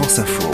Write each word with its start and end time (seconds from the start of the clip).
France 0.00 0.20
Info. 0.20 0.48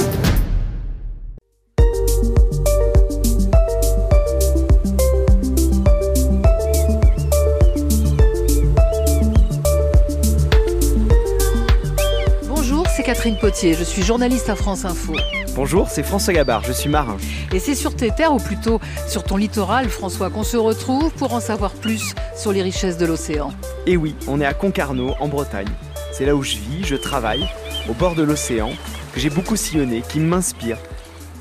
Bonjour, 12.49 12.87
c'est 12.89 13.03
Catherine 13.03 13.37
Potier, 13.39 13.75
je 13.75 13.85
suis 13.85 14.03
journaliste 14.03 14.49
à 14.49 14.57
France 14.57 14.87
Info. 14.87 15.13
Bonjour, 15.55 15.91
c'est 15.91 16.03
François 16.03 16.33
Gabard, 16.33 16.65
je 16.65 16.73
suis 16.73 16.89
marin. 16.89 17.19
Et 17.53 17.59
c'est 17.59 17.75
sur 17.75 17.95
tes 17.95 18.11
terres, 18.13 18.33
ou 18.33 18.39
plutôt 18.39 18.81
sur 19.07 19.25
ton 19.25 19.37
littoral, 19.37 19.91
François, 19.91 20.31
qu'on 20.31 20.43
se 20.43 20.57
retrouve 20.57 21.13
pour 21.13 21.35
en 21.35 21.41
savoir 21.41 21.73
plus 21.73 22.15
sur 22.35 22.51
les 22.51 22.63
richesses 22.63 22.97
de 22.97 23.05
l'océan. 23.05 23.53
Et 23.87 23.99
oui, 23.99 24.17
on 24.27 24.41
est 24.41 24.47
à 24.47 24.55
Concarneau, 24.55 25.15
en 25.21 25.29
Bretagne. 25.29 25.69
C'est 26.13 26.25
là 26.25 26.35
où 26.35 26.43
je 26.43 26.57
vis, 26.57 26.85
je 26.85 26.97
travaille, 26.97 27.47
au 27.91 27.93
bord 27.93 28.15
de 28.15 28.23
l'océan, 28.23 28.71
que 29.15 29.21
j'ai 29.21 29.31
beaucoup 29.31 29.55
sillonné, 29.55 30.03
qui 30.09 30.19
m'inspire, 30.19 30.77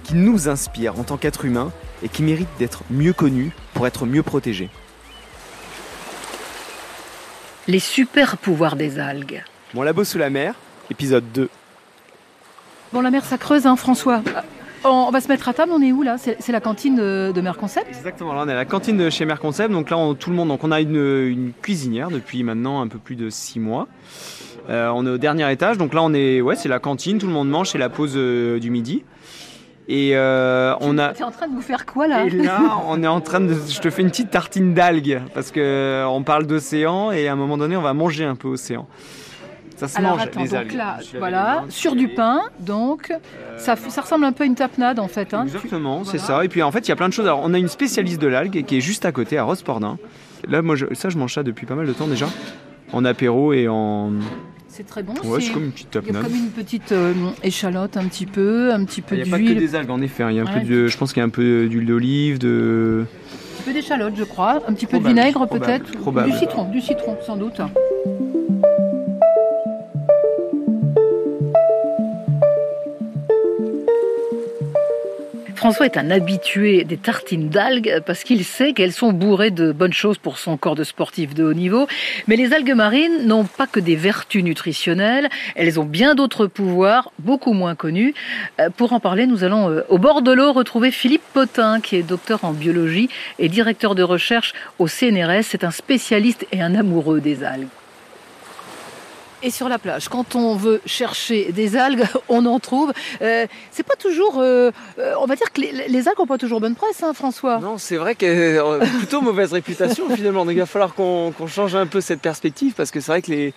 qui 0.04 0.14
nous 0.14 0.48
inspire 0.48 1.00
en 1.00 1.04
tant 1.04 1.18
qu'être 1.18 1.44
humain 1.44 1.72
et 2.04 2.10
qui 2.10 2.22
mérite 2.22 2.50
d'être 2.60 2.84
mieux 2.92 3.14
connu 3.14 3.52
pour 3.74 3.88
être 3.88 4.06
mieux 4.06 4.22
protégé. 4.22 4.70
Les 7.68 7.80
super 7.80 8.38
pouvoirs 8.38 8.76
des 8.76 9.00
algues. 9.00 9.44
Mon 9.74 9.82
labo 9.82 10.04
sous 10.04 10.20
la 10.20 10.30
mer, 10.30 10.54
épisode 10.92 11.24
2. 11.34 11.50
Bon, 12.92 13.02
la 13.02 13.10
mer, 13.10 13.26
ça 13.26 13.40
creuse, 13.40 13.66
hein, 13.66 13.76
François. 13.76 14.22
On 14.84 15.10
va 15.10 15.22
se 15.22 15.28
mettre 15.30 15.48
à 15.50 15.54
table, 15.54 15.72
on 15.74 15.82
est 15.82 15.94
où 15.94 16.04
là? 16.04 16.18
C'est 16.18 16.52
la 16.52 16.60
cantine 16.60 16.96
de, 16.96 17.32
de 17.34 17.42
Mer 17.42 17.58
Concept 17.58 17.88
Exactement, 17.88 18.34
là 18.34 18.44
on 18.44 18.50
est 18.50 18.52
à 18.52 18.56
la 18.56 18.66
cantine 18.66 18.98
de 18.98 19.10
chez 19.10 19.24
Merconcept, 19.24 19.72
donc 19.72 19.90
là 19.90 19.98
on, 19.98 20.14
tout 20.14 20.30
le 20.30 20.36
monde, 20.36 20.50
donc 20.50 20.64
on 20.66 20.72
a 20.72 20.82
une, 20.82 20.98
une 20.98 21.54
cuisinière 21.62 22.10
depuis 22.10 22.44
maintenant 22.44 22.82
un 22.82 22.88
peu 22.90 23.00
plus 23.00 23.16
de 23.16 23.30
6 23.30 23.62
mois. 23.62 23.88
Euh, 24.70 24.90
on 24.96 25.06
est 25.06 25.10
au 25.10 25.18
dernier 25.18 25.52
étage, 25.52 25.78
donc 25.78 25.94
là 25.94 26.02
on 26.04 26.14
est, 26.14 26.40
ouais 26.42 26.56
c'est 26.56 26.70
la 26.70 26.80
cantine, 26.80 27.18
tout 27.18 27.28
le 27.28 27.34
monde 27.34 27.50
mange, 27.50 27.70
c'est 27.70 27.78
la 27.78 27.90
pause 27.90 28.14
euh, 28.16 28.60
du 28.60 28.70
midi. 28.72 29.04
Et 29.90 30.12
euh, 30.16 30.74
on 30.80 30.98
a... 30.98 31.10
T'es 31.10 31.24
en 31.26 31.32
train 31.32 31.50
de 31.50 31.54
vous 31.54 31.62
faire 31.62 31.86
quoi 31.86 32.08
là 32.08 32.24
Et 32.26 32.30
là, 32.30 32.62
on 32.88 33.04
est 33.04 33.08
en 33.08 33.20
train 33.20 33.42
de. 33.42 33.54
Je 33.54 33.82
te 33.82 33.90
fais 33.90 34.02
une 34.02 34.10
petite 34.12 34.32
tartine 34.32 34.74
d'algues 34.74 35.22
parce 35.34 35.52
que 35.52 36.06
on 36.08 36.24
parle 36.24 36.48
d'océan 36.48 37.12
et 37.12 37.28
à 37.28 37.34
un 37.34 37.36
moment 37.36 37.58
donné, 37.58 37.76
on 37.76 37.82
va 37.82 37.94
manger 37.94 38.24
un 38.24 38.36
peu 38.36 38.48
océan. 38.48 38.88
Ça 39.76 39.90
se 39.90 39.98
Alors 39.98 40.12
mange 40.12 40.22
attends, 40.22 40.42
les 40.44 40.48
donc 40.50 40.58
algues. 40.58 40.76
là, 40.78 40.98
voilà, 41.18 41.64
sur 41.68 41.96
du 41.98 42.08
pain, 42.08 42.40
donc 42.62 43.12
ça, 43.58 43.76
ressemble 43.76 44.24
un 44.24 44.32
peu 44.32 44.44
à 44.44 44.48
une 44.48 44.56
tapenade 44.56 45.00
en 45.00 45.10
fait. 45.10 45.34
Hein. 45.34 45.44
Exactement, 45.44 46.06
c'est 46.06 46.18
voilà. 46.18 46.38
ça. 46.40 46.46
Et 46.46 46.48
puis 46.48 46.64
en 46.64 46.72
fait, 46.72 46.88
il 46.88 46.90
y 46.90 46.92
a 46.94 46.96
plein 46.96 47.10
de 47.10 47.14
choses. 47.14 47.26
Alors, 47.26 47.42
on 47.44 47.54
a 47.54 47.58
une 47.58 47.68
spécialiste 47.68 48.22
de 48.22 48.28
l'algue 48.28 48.64
qui 48.66 48.78
est 48.78 48.82
juste 48.82 49.04
à 49.04 49.12
côté, 49.12 49.38
à 49.38 49.44
Rospordin. 49.44 49.98
Là, 50.48 50.62
moi, 50.62 50.76
je- 50.78 50.94
ça, 50.94 51.10
je 51.10 51.18
mange 51.18 51.34
ça 51.34 51.44
depuis 51.44 51.66
pas 51.66 51.76
mal 51.76 51.88
de 51.88 51.92
temps 51.94 52.08
déjà. 52.08 52.28
En 52.94 53.04
apéro 53.04 53.52
et 53.52 53.68
en. 53.68 54.12
C'est 54.76 54.88
très 54.88 55.04
bon. 55.04 55.14
Ouais, 55.24 55.40
c'est- 55.40 55.52
comme 55.54 55.66
une 55.66 55.72
petite 55.72 55.88
Il 55.92 55.96
y 55.96 55.98
a 55.98 56.02
tapenade. 56.02 56.24
comme 56.24 56.36
une 56.36 56.50
petite 56.50 56.92
euh, 56.94 57.14
échalote 57.44 57.96
un 57.96 58.06
petit 58.08 58.26
peu, 58.26 58.74
un 58.74 58.84
petit 58.86 59.02
peu 59.04 59.16
Il 59.16 59.22
n'y 59.24 59.30
a 59.30 59.32
pas 59.32 59.38
que 59.38 59.44
d'huile, 59.44 59.60
des 59.60 59.76
algues 59.76 59.92
en 59.92 60.02
effet. 60.02 60.24
hein. 60.24 60.32
Il 60.32 60.38
y 60.38 60.40
a 60.40 60.42
un 60.42 60.46
Ouais. 60.48 60.62
peu 60.62 60.68
de, 60.68 60.88
je 60.88 60.98
pense 60.98 61.14
qu'il 61.14 61.20
y 61.20 61.24
a 61.24 61.28
un 61.28 61.30
peu 61.30 61.68
d'huile 61.68 61.86
d'olive, 61.86 62.40
de. 62.40 63.06
un 63.06 63.56
petit 63.58 63.64
peu 63.66 63.74
d'échalote 63.74 64.14
je 64.18 64.24
crois, 64.24 64.64
un 64.68 64.74
petit 64.74 64.88
peu 64.88 64.98
Probable, 64.98 65.04
de 65.16 65.20
vinaigre 65.22 65.48
peut-être, 65.48 65.92
du 66.26 66.32
citron, 66.40 66.70
du 66.72 66.82
citron 66.82 67.18
sans 67.24 67.36
doute. 67.38 67.62
François 75.64 75.86
est 75.86 75.96
un 75.96 76.12
habitué 76.12 76.84
des 76.84 76.98
tartines 76.98 77.48
d'algues 77.48 78.02
parce 78.06 78.26
qu'il 78.26 78.44
sait 78.44 78.74
qu'elles 78.74 78.92
sont 78.92 79.14
bourrées 79.14 79.50
de 79.50 79.72
bonnes 79.72 79.94
choses 79.94 80.18
pour 80.18 80.38
son 80.38 80.58
corps 80.58 80.76
de 80.76 80.84
sportif 80.84 81.34
de 81.34 81.46
haut 81.46 81.54
niveau. 81.54 81.88
Mais 82.28 82.36
les 82.36 82.52
algues 82.52 82.74
marines 82.76 83.26
n'ont 83.26 83.46
pas 83.46 83.66
que 83.66 83.80
des 83.80 83.96
vertus 83.96 84.44
nutritionnelles, 84.44 85.30
elles 85.56 85.80
ont 85.80 85.86
bien 85.86 86.16
d'autres 86.16 86.48
pouvoirs, 86.48 87.14
beaucoup 87.18 87.54
moins 87.54 87.76
connus. 87.76 88.14
Euh, 88.60 88.70
Pour 88.76 88.92
en 88.92 89.00
parler, 89.00 89.26
nous 89.26 89.46
allons 89.46 89.70
euh, 89.70 89.86
au 89.88 90.00
bord 90.00 90.22
de 90.22 90.34
l'eau 90.34 90.52
retrouver 90.52 90.92
Philippe 90.92 91.24
Potin, 91.34 91.80
qui 91.80 91.96
est 91.96 92.04
docteur 92.04 92.44
en 92.44 92.52
biologie 92.52 93.08
et 93.40 93.48
directeur 93.48 93.96
de 93.96 94.04
recherche 94.04 94.52
au 94.80 94.88
CNRS. 94.90 95.44
C'est 95.44 95.64
un 95.64 95.72
spécialiste 95.72 96.46
et 96.52 96.62
un 96.62 96.76
amoureux 96.76 97.22
des 97.22 97.42
algues. 97.46 97.70
Et 99.46 99.52
sur 99.52 99.68
la 99.68 99.78
plage, 99.78 100.08
quand 100.08 100.36
on 100.36 100.56
veut 100.56 100.80
chercher 100.86 101.52
des 101.52 101.76
algues, 101.76 102.04
on 102.30 102.46
en 102.46 102.60
trouve. 102.60 102.94
Euh, 103.22 103.46
c'est 103.72 103.84
pas 103.86 103.96
toujours. 103.96 104.40
euh, 104.40 104.72
euh, 105.00 105.14
on 105.20 105.26
va 105.26 105.36
dire 105.36 105.52
que 105.52 105.60
les, 105.62 105.88
les 105.90 106.08
algues 106.08 106.18
n'ont 106.20 106.26
pas 106.26 106.38
toujours 106.38 106.62
bonne 106.62 106.76
presse, 106.76 107.04
hein, 107.04 107.14
François. 107.14 107.60
Non, 107.60 107.78
c'est 107.78 107.98
vrai 107.98 108.16
que 108.16 108.26
euh, 108.26 108.80
plutôt 109.00 109.22
mauvaise 109.22 109.52
réputation 109.52 110.10
finalement. 110.16 110.46
Donc 110.46 110.54
il 110.54 110.60
va 110.60 110.66
falloir 110.66 110.94
qu'on 110.96 111.34
change 111.48 111.76
un 111.76 111.88
peu 111.88 112.00
cette 112.00 112.22
perspective 112.22 112.74
parce 112.74 112.90
que 112.92 113.02
c'est 113.02 113.12
vrai 113.12 113.22
que 113.22 113.32
les, 113.32 113.54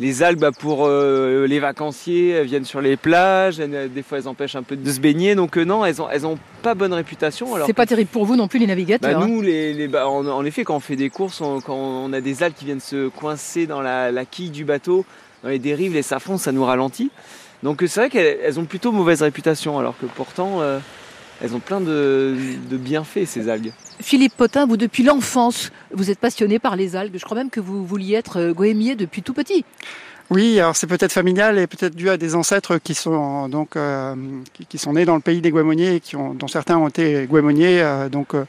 les 0.00 0.22
algues, 0.22 0.38
bah, 0.38 0.52
pour 0.52 0.86
euh, 0.86 1.46
les 1.46 1.58
vacanciers, 1.58 2.30
elles 2.30 2.46
viennent 2.46 2.64
sur 2.64 2.80
les 2.80 2.96
plages, 2.96 3.60
elles- 3.60 3.92
des 3.92 4.02
fois 4.02 4.16
elles 4.18 4.28
empêchent 4.28 4.56
un 4.56 4.62
peu 4.62 4.76
de 4.76 4.90
se 4.90 5.00
baigner. 5.00 5.34
Donc 5.34 5.58
euh, 5.58 5.64
non, 5.64 5.84
elles 5.84 6.00
ont, 6.00 6.08
elles 6.10 6.26
ont 6.26 6.38
pas 6.62 6.74
bonne 6.74 6.92
réputation. 6.94 7.54
Alors 7.54 7.66
C'est 7.66 7.72
pas 7.74 7.86
terrible 7.86 8.08
pour 8.10 8.24
vous 8.24 8.36
non 8.36 8.48
plus, 8.48 8.58
les 8.58 8.66
navigateurs. 8.66 9.18
Bah, 9.18 9.22
hein. 9.22 9.28
nous, 9.28 9.42
les, 9.42 9.74
les- 9.74 9.88
bah, 9.88 10.08
en, 10.08 10.26
en 10.26 10.44
effet, 10.46 10.64
quand 10.64 10.76
on 10.76 10.80
fait 10.80 10.96
des 10.96 11.10
courses, 11.10 11.42
on- 11.42 11.60
quand 11.60 11.76
on 11.76 12.12
a 12.14 12.22
des 12.22 12.42
algues 12.42 12.54
qui 12.54 12.64
viennent 12.64 12.80
se 12.80 13.08
coincer 13.08 13.66
dans 13.66 13.82
la, 13.82 14.10
la 14.10 14.24
quille 14.24 14.50
du 14.50 14.64
bateau, 14.64 15.04
dans 15.46 15.52
les 15.52 15.58
dérives, 15.60 15.94
les 15.94 16.02
safrons, 16.02 16.38
ça 16.38 16.50
nous 16.50 16.64
ralentit. 16.64 17.10
Donc 17.62 17.82
c'est 17.86 18.00
vrai 18.00 18.10
qu'elles 18.10 18.38
elles 18.42 18.58
ont 18.58 18.64
plutôt 18.64 18.90
mauvaise 18.90 19.22
réputation, 19.22 19.78
alors 19.78 19.96
que 19.96 20.06
pourtant, 20.06 20.60
euh, 20.60 20.80
elles 21.40 21.54
ont 21.54 21.60
plein 21.60 21.80
de, 21.80 22.36
de 22.68 22.76
bienfaits, 22.76 23.26
ces 23.26 23.48
algues. 23.48 23.72
Philippe 24.00 24.36
Potin, 24.36 24.66
vous 24.66 24.76
depuis 24.76 25.04
l'enfance, 25.04 25.70
vous 25.92 26.10
êtes 26.10 26.18
passionné 26.18 26.58
par 26.58 26.74
les 26.74 26.96
algues. 26.96 27.16
Je 27.16 27.24
crois 27.24 27.36
même 27.36 27.50
que 27.50 27.60
vous 27.60 27.86
vouliez 27.86 28.14
être 28.14 28.40
euh, 28.40 28.52
goémier 28.52 28.96
depuis 28.96 29.22
tout 29.22 29.34
petit. 29.34 29.64
Oui, 30.30 30.58
alors 30.58 30.74
c'est 30.74 30.88
peut-être 30.88 31.12
familial 31.12 31.56
et 31.60 31.68
peut-être 31.68 31.94
dû 31.94 32.10
à 32.10 32.16
des 32.16 32.34
ancêtres 32.34 32.78
qui 32.78 32.94
sont 32.94 33.48
donc 33.48 33.76
euh, 33.76 34.16
qui, 34.52 34.66
qui 34.66 34.78
sont 34.78 34.94
nés 34.94 35.04
dans 35.04 35.14
le 35.14 35.20
pays 35.20 35.40
des 35.40 35.52
Guémoniers 35.52 35.94
et 35.94 36.00
qui 36.00 36.16
ont, 36.16 36.34
dont 36.34 36.48
certains 36.48 36.76
ont 36.76 36.88
été 36.88 37.28
Guémoniers, 37.30 37.80
euh, 37.80 38.08
donc 38.08 38.34
euh, 38.34 38.44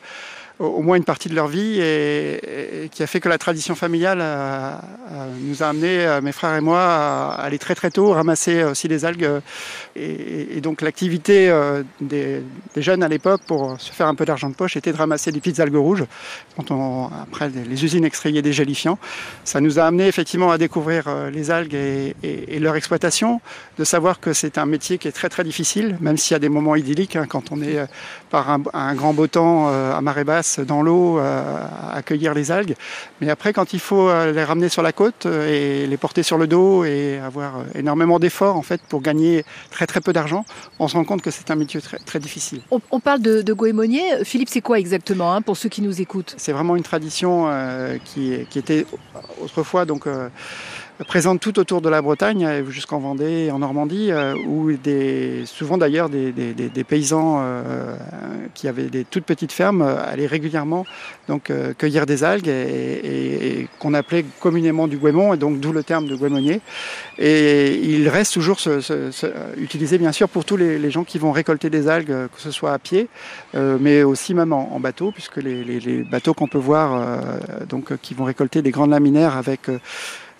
au, 0.60 0.82
moins 0.82 0.98
une 0.98 1.04
partie 1.04 1.30
de 1.30 1.36
leur 1.36 1.48
vie 1.48 1.80
et, 1.80 2.90
qui 2.92 3.04
a 3.04 3.08
fait 3.08 3.20
que 3.20 3.30
la 3.30 3.38
tradition 3.38 3.76
familiale 3.76 4.20
euh, 4.22 4.72
euh, 5.12 5.32
nous 5.42 5.64
a 5.64 5.68
amené 5.68 6.06
euh, 6.06 6.22
mes 6.22 6.32
frères 6.32 6.56
et 6.56 6.62
moi 6.62 6.82
à 6.82 7.42
aller 7.42 7.60
très 7.60 7.76
très 7.76 7.92
tôt 7.92 8.14
ramasser 8.14 8.64
aussi 8.64 8.88
des 8.88 9.06
algues 9.06 9.24
euh, 9.24 9.40
et, 9.96 10.62
donc 10.62 10.82
l'activité 10.82 11.50
euh, 11.50 11.84
des, 12.02 12.44
jeunes 12.78 13.04
à 13.04 13.08
l'époque 13.08 13.42
pour 13.46 13.80
se 13.80 13.92
faire 13.92 14.08
un 14.08 14.16
peu 14.16 14.26
d'argent 14.26 14.50
de 14.50 14.56
poche 14.56 14.78
était 14.78 14.92
de 14.92 14.98
ramasser 14.98 15.32
des 15.32 15.40
petites 15.40 15.60
algues 15.60 15.76
rouges 15.76 16.06
quand 16.56 16.72
on 16.72 17.10
après 17.22 17.50
les, 17.50 17.84
usines 17.84 18.06
extrayaient 18.06 18.42
des 18.42 18.54
gélifiants. 18.54 18.98
Ça 19.44 19.62
nous 19.62 19.80
a 19.80 19.84
amené 19.84 20.08
effectivement 20.08 20.52
à 20.52 20.58
découvrir 20.58 21.04
euh, 21.08 21.30
les 21.30 21.52
algues 21.52 21.76
et, 21.76 22.14
leur 22.60 22.76
exploitation, 22.76 23.40
de 23.78 23.84
savoir 23.84 24.20
que 24.20 24.34
c'est 24.34 24.58
un 24.58 24.66
métier 24.66 24.98
qui 24.98 25.08
est 25.08 25.12
très 25.12 25.30
très 25.30 25.44
difficile, 25.44 25.98
même 26.02 26.18
s'il 26.18 26.34
y 26.34 26.36
a 26.36 26.40
des 26.40 26.50
moments 26.50 26.76
idylliques 26.76 27.16
hein, 27.16 27.26
quand 27.30 27.52
on 27.52 27.62
est 27.62 27.78
euh, 27.78 27.86
par 28.32 28.50
un, 28.50 28.96
grand 28.96 29.14
beau 29.14 29.28
temps 29.28 29.70
euh, 29.70 29.94
à 29.94 30.02
marée 30.02 30.24
basse 30.24 30.47
dans 30.60 30.82
l'eau 30.82 31.20
euh, 31.20 31.64
à 31.92 31.98
accueillir 31.98 32.34
les 32.34 32.52
algues. 32.52 32.76
Mais 33.20 33.30
après, 33.30 33.52
quand 33.54 33.74
il 33.74 33.80
faut 33.80 34.08
euh, 34.10 34.32
les 34.32 34.44
ramener 34.44 34.70
sur 34.70 34.82
la 34.82 34.92
côte 34.92 35.26
euh, 35.26 35.84
et 35.84 35.88
les 35.88 35.98
porter 35.98 36.24
sur 36.24 36.38
le 36.38 36.48
dos 36.48 36.86
et 36.86 37.20
avoir 37.20 37.52
énormément 37.76 38.20
d'efforts 38.20 38.56
en 38.56 38.62
fait 38.62 38.82
pour 38.90 39.02
gagner 39.02 39.46
très 39.72 39.88
très 39.88 40.02
peu 40.02 40.14
d'argent, 40.14 40.44
on 40.80 40.88
se 40.88 40.96
rend 40.96 41.04
compte 41.04 41.22
que 41.22 41.32
c'est 41.32 41.50
un 41.52 41.56
métier 41.56 41.82
très, 41.82 42.00
très 42.10 42.20
difficile. 42.20 42.62
On, 42.72 42.80
on 42.92 43.00
parle 43.00 43.22
de, 43.22 43.42
de 43.42 43.54
goémonier. 43.54 44.24
Philippe, 44.24 44.50
c'est 44.50 44.62
quoi 44.62 44.80
exactement 44.80 45.34
hein, 45.34 45.42
pour 45.42 45.58
ceux 45.58 45.70
qui 45.70 45.82
nous 45.82 46.02
écoutent? 46.02 46.34
C'est 46.38 46.54
vraiment 46.54 46.76
une 46.76 46.84
tradition 46.84 47.46
euh, 47.48 47.98
qui, 48.06 48.46
qui 48.50 48.60
était 48.60 48.86
autrefois 49.42 49.86
donc 49.86 50.08
euh, 50.08 50.30
présente 51.06 51.40
tout 51.40 51.60
autour 51.60 51.82
de 51.82 51.90
la 51.90 52.02
Bretagne, 52.02 52.46
euh, 52.46 52.70
jusqu'en 52.72 53.00
Vendée, 53.00 53.52
en 53.52 53.60
Normandie, 53.60 54.12
euh, 54.12 54.34
où 54.48 54.72
des, 54.72 55.44
souvent 55.46 55.78
d'ailleurs 55.78 56.10
des, 56.10 56.32
des- 56.32 56.54
des- 56.54 56.84
paysans 56.84 57.40
euh, 57.42 57.96
qui 58.56 58.68
avaient 58.68 58.90
des 58.90 59.04
toutes 59.04 59.26
petites 59.26 59.52
fermes 59.52 59.82
allaient 59.82 60.26
régulièrement 60.26 60.86
donc 61.28 61.52
cueillir 61.78 62.06
des 62.06 62.24
algues 62.24 62.48
et, 62.48 62.52
et- 62.52 63.60
et 63.62 63.68
qu'on 63.80 63.94
appelait 63.94 64.26
communément 64.40 64.88
du 64.88 64.98
guémon, 64.98 65.34
et 65.34 65.38
donc 65.38 65.60
d'où 65.60 65.72
le 65.74 65.84
terme 65.84 66.08
de 66.08 66.16
guémonier. 66.16 66.62
Et 67.20 67.76
il 67.84 68.08
reste 68.10 68.34
toujours 68.34 68.60
ce- 68.60 68.80
ce- 68.80 69.12
ce- 69.12 69.28
utilisé 69.58 69.98
bien 69.98 70.12
sûr 70.14 70.30
pour 70.30 70.46
tous 70.46 70.56
les, 70.58 70.80
les 70.80 70.90
gens 70.92 71.04
qui 71.04 71.18
vont 71.20 71.32
récolter 71.32 71.70
des 71.70 71.88
algues, 71.90 72.08
que 72.08 72.40
ce 72.42 72.50
soit 72.52 72.72
à 72.74 72.80
pied, 72.80 73.08
mais 73.54 74.04
aussi 74.04 74.34
même 74.34 74.54
en, 74.54 74.80
bateau, 74.80 75.12
puisque 75.12 75.38
les, 75.38 75.64
les- 75.64 75.80
les 75.82 76.04
bateaux 76.04 76.34
qu'on 76.34 76.48
peut 76.48 76.58
voir, 76.58 77.06
donc 77.70 77.98
qui 78.02 78.14
vont 78.14 78.24
récolter 78.24 78.62
des 78.62 78.72
grandes 78.72 78.92
laminaires 78.92 79.36
avec 79.36 79.62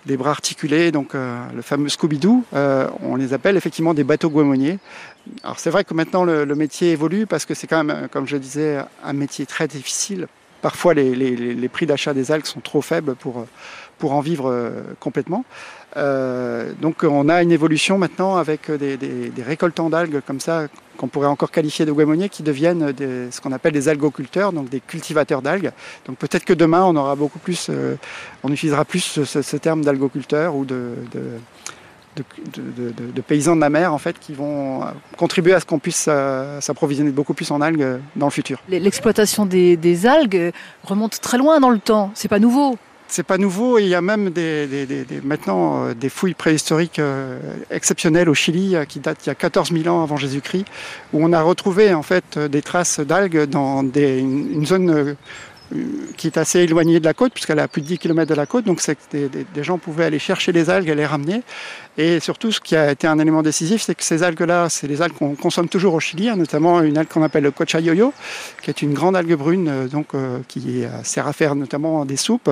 des 0.08 0.16
bras 0.16 0.30
articulés, 0.30 0.90
donc 0.90 1.14
euh, 1.14 1.38
le 1.54 1.62
fameux 1.62 1.88
Scooby-Doo, 1.88 2.42
euh, 2.54 2.88
on 3.02 3.14
les 3.14 3.34
appelle 3.34 3.56
effectivement 3.56 3.94
des 3.94 4.04
bateaux 4.04 4.30
guémoniers. 4.30 4.78
Alors 5.44 5.58
c'est 5.60 5.70
vrai 5.70 5.84
que 5.84 5.92
maintenant 5.94 6.24
le, 6.24 6.46
métier 6.54 6.92
évolue 6.92 7.26
parce 7.26 7.44
que 7.44 7.54
c'est 7.54 7.66
quand 7.66 7.84
même, 7.84 7.96
euh, 8.04 8.08
comme 8.08 8.26
je 8.26 8.34
le 8.34 8.40
disais, 8.40 8.78
un 9.04 9.12
métier 9.12 9.44
très 9.46 9.68
difficile. 9.68 10.26
Parfois 10.62 10.94
les, 10.94 11.68
prix 11.68 11.86
d'achat 11.86 12.14
des 12.14 12.32
algues 12.32 12.46
sont 12.46 12.60
trop 12.60 12.80
faibles 12.80 13.14
pour, 13.14 13.46
en 14.12 14.20
vivre 14.20 14.72
complètement. 14.98 15.44
Euh, 15.98 16.72
donc 16.80 17.02
on 17.02 17.28
a 17.28 17.42
une 17.42 17.50
évolution 17.52 17.98
maintenant 17.98 18.36
avec 18.36 18.70
des, 18.70 18.96
des- 18.96 19.30
des 19.30 19.42
récoltants 19.42 19.90
d'algues 19.90 20.20
comme 20.26 20.38
ça 20.40 20.66
qu'on 20.96 21.08
pourrait 21.08 21.26
encore 21.28 21.50
qualifier 21.50 21.84
de 21.86 21.92
guémoniers 21.92 22.28
qui 22.28 22.42
deviennent 22.42 22.92
des- 22.92 23.30
ce 23.30 23.40
qu'on 23.40 23.52
appelle 23.52 23.72
des 23.72 23.88
algoculteurs, 23.88 24.52
donc 24.52 24.68
des 24.68 24.80
cultivateurs 24.80 25.42
d'algues. 25.42 25.72
Donc 26.06 26.16
peut-être 26.18 26.44
que 26.44 26.52
demain 26.54 26.84
on 26.84 26.94
aura 26.96 27.16
beaucoup 27.16 27.38
plus, 27.40 27.66
euh, 27.68 27.96
on 28.44 28.52
utilisera 28.52 28.84
plus 28.84 29.20
ce, 29.24 29.56
terme 29.56 29.82
d'algoculteur 29.84 30.54
ou 30.54 30.64
de, 30.64 30.94
paysans 33.26 33.56
de 33.56 33.60
la 33.60 33.70
mer 33.70 33.92
en 33.92 33.98
fait 33.98 34.18
qui 34.18 34.32
vont 34.34 34.80
contribuer 35.16 35.54
à 35.54 35.60
ce 35.60 35.64
qu'on 35.66 35.78
puisse 35.78 36.08
s'approvisionner 36.60 37.10
beaucoup 37.10 37.34
plus 37.34 37.50
en 37.50 37.60
algues 37.60 38.00
dans 38.16 38.26
le 38.26 38.32
futur. 38.32 38.58
L'exploitation 38.68 39.46
des, 39.46 39.76
des, 39.76 40.06
algues 40.06 40.52
remonte 40.84 41.20
très 41.20 41.38
loin 41.38 41.60
dans 41.60 41.70
le 41.70 41.78
temps, 41.78 42.10
c'est 42.14 42.28
pas 42.28 42.38
nouveau 42.38 42.76
c'est 43.08 43.22
pas 43.22 43.38
nouveau. 43.38 43.78
Il 43.78 43.88
y 43.88 43.94
a 43.94 44.02
même 44.02 44.30
des, 44.30 45.06
maintenant 45.24 45.86
euh, 45.86 45.94
des 45.94 46.08
fouilles 46.08 46.34
préhistoriques 46.34 46.98
euh, 46.98 47.38
exceptionnelles 47.70 48.28
au 48.28 48.34
Chili 48.34 48.76
euh, 48.76 48.84
qui 48.84 49.00
datent 49.00 49.24
il 49.26 49.28
y 49.28 49.32
a 49.32 49.34
14 49.34 49.72
000 49.72 49.94
ans 49.94 50.02
avant 50.02 50.16
Jésus-Christ, 50.16 50.66
où 51.12 51.24
on 51.24 51.32
a 51.32 51.42
retrouvé 51.42 51.92
en 51.94 52.02
fait 52.02 52.38
des 52.38 52.62
traces 52.62 53.00
d'algues 53.00 53.44
dans 53.44 53.82
une, 53.82 54.66
zone 54.66 55.16
qui 56.16 56.26
est 56.26 56.38
assez 56.38 56.60
éloignée 56.60 57.00
de 57.00 57.04
la 57.04 57.14
côte, 57.14 57.32
puisqu'elle 57.32 57.58
est 57.58 57.62
à 57.62 57.68
plus 57.68 57.82
de 57.82 57.86
10 57.86 57.98
km 57.98 58.28
de 58.28 58.34
la 58.34 58.46
côte. 58.46 58.64
Donc 58.64 58.80
des, 59.12 59.28
des, 59.28 59.62
gens 59.62 59.78
pouvaient 59.78 60.04
aller 60.04 60.18
chercher 60.18 60.52
les 60.52 60.70
algues 60.70 60.88
et 60.88 60.94
les 60.94 61.06
ramener. 61.06 61.42
Et 61.96 62.20
surtout, 62.20 62.52
ce 62.52 62.60
qui 62.60 62.76
a 62.76 62.92
été 62.92 63.06
un 63.06 63.18
élément 63.18 63.42
décisif, 63.42 63.82
c'est 63.82 63.94
que 63.94 64.04
ces 64.04 64.22
algues-là, 64.22 64.68
c'est 64.68 64.86
les 64.86 65.02
algues 65.02 65.14
qu'on 65.14 65.34
consomme 65.34 65.68
toujours 65.68 65.94
au 65.94 66.00
Chili, 66.00 66.28
hein, 66.28 66.36
notamment 66.36 66.80
une 66.80 66.96
algue 66.96 67.08
qu'on 67.08 67.22
appelle 67.22 67.42
le 67.42 67.50
cochayoyo, 67.50 68.12
qui 68.62 68.70
est 68.70 68.82
une 68.82 68.94
grande 68.94 69.16
algue 69.16 69.34
brune, 69.34 69.68
euh, 69.68 69.88
donc 69.88 70.14
euh, 70.14 70.38
qui 70.46 70.84
sert 71.02 71.26
à 71.26 71.32
faire 71.32 71.54
notamment 71.54 72.04
des 72.04 72.16
soupes, 72.16 72.50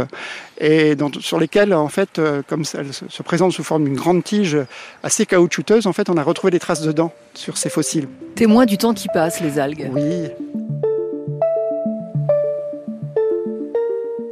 et 0.58 0.96
sur 1.20 1.38
lesquelles, 1.38 1.74
en 1.74 1.88
fait, 1.88 2.18
euh, 2.18 2.42
comme 2.46 2.64
elle 2.74 2.92
se 2.92 3.22
présente 3.22 3.52
sous 3.52 3.62
forme 3.62 3.84
d'une 3.84 3.96
grande 3.96 4.24
tige 4.24 4.58
assez 5.02 5.26
caoutchouteuse, 5.26 5.86
en 5.86 5.92
fait, 5.92 6.08
on 6.10 6.16
a 6.16 6.22
retrouvé 6.22 6.50
des 6.50 6.58
traces 6.58 6.82
de 6.82 6.92
dents 6.92 7.12
sur 7.34 7.56
ces 7.56 7.70
fossiles. 7.70 8.08
Témoin 8.34 8.66
du 8.66 8.78
temps 8.78 8.94
qui 8.94 9.08
passe, 9.08 9.40
les 9.40 9.58
algues. 9.58 9.90
Oui. 9.92 10.30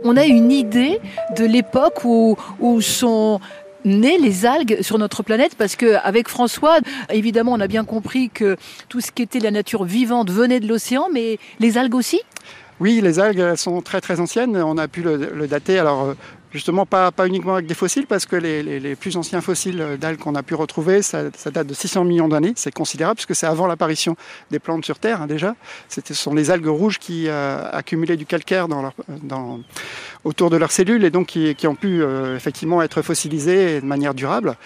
On 0.04 0.16
a 0.16 0.24
une 0.24 0.52
idée 0.52 1.00
de 1.36 1.44
l'époque 1.44 2.04
où, 2.04 2.36
sont 2.80 3.40
nées 3.84 4.18
les 4.18 4.46
algues 4.46 4.80
sur 4.80 4.98
notre 4.98 5.22
planète 5.22 5.56
parce 5.56 5.76
qu'avec 5.76 6.28
François, 6.28 6.78
évidemment, 7.10 7.52
on 7.52 7.60
a 7.60 7.66
bien 7.66 7.84
compris 7.84 8.30
que 8.30 8.56
tout 8.88 9.00
ce 9.00 9.10
qui 9.10 9.22
était 9.22 9.40
la 9.40 9.50
nature 9.50 9.84
vivante 9.84 10.30
venait 10.30 10.60
de 10.60 10.68
l'océan, 10.68 11.08
mais 11.12 11.38
les 11.58 11.76
algues 11.78 11.94
aussi? 11.94 12.20
Oui, 12.80 13.00
les 13.02 13.18
algues 13.18 13.54
sont 13.56 13.80
très 13.82 14.00
très 14.00 14.20
anciennes. 14.20 14.56
On 14.56 14.78
a 14.78 14.88
pu 14.88 15.02
le, 15.02 15.16
le 15.16 15.46
dater. 15.46 15.78
Alors 15.78 16.02
euh, 16.04 16.14
Justement, 16.54 16.86
pas, 16.86 17.10
uniquement 17.26 17.54
avec 17.54 17.66
des 17.66 17.74
fossiles, 17.74 18.06
parce 18.06 18.26
que 18.26 18.36
les, 18.36 18.94
plus 18.94 19.16
anciens 19.16 19.40
fossiles 19.40 19.98
d'algues 20.00 20.20
qu'on 20.20 20.36
a 20.36 20.44
pu 20.44 20.54
retrouver, 20.54 21.02
ça, 21.02 21.24
date 21.50 21.66
de 21.66 21.74
600 21.74 22.04
millions 22.04 22.28
d'années. 22.28 22.52
C'est 22.54 22.72
considérable, 22.72 23.16
puisque 23.16 23.34
c'est 23.34 23.48
avant 23.48 23.66
l'apparition 23.66 24.16
des 24.52 24.60
plantes 24.60 24.84
sur 24.84 25.00
Terre, 25.00 25.22
hein, 25.22 25.26
déjà. 25.26 25.56
Ce 25.88 26.14
sont 26.14 26.32
les 26.32 26.52
algues 26.52 26.68
rouges 26.68 27.00
qui 27.00 27.24
euh, 27.26 27.68
accumulaient 27.72 28.16
du 28.16 28.24
calcaire 28.24 28.68
autour 30.22 30.48
de 30.48 30.56
leurs 30.56 30.70
cellules 30.70 31.04
et 31.04 31.10
donc 31.10 31.26
qui, 31.26 31.66
ont 31.66 31.74
pu 31.74 32.02
euh, 32.02 32.36
effectivement 32.36 32.82
être 32.82 33.02
fossilisées 33.02 33.80
de 33.80 33.86
manière 33.86 34.14
durable. 34.14 34.56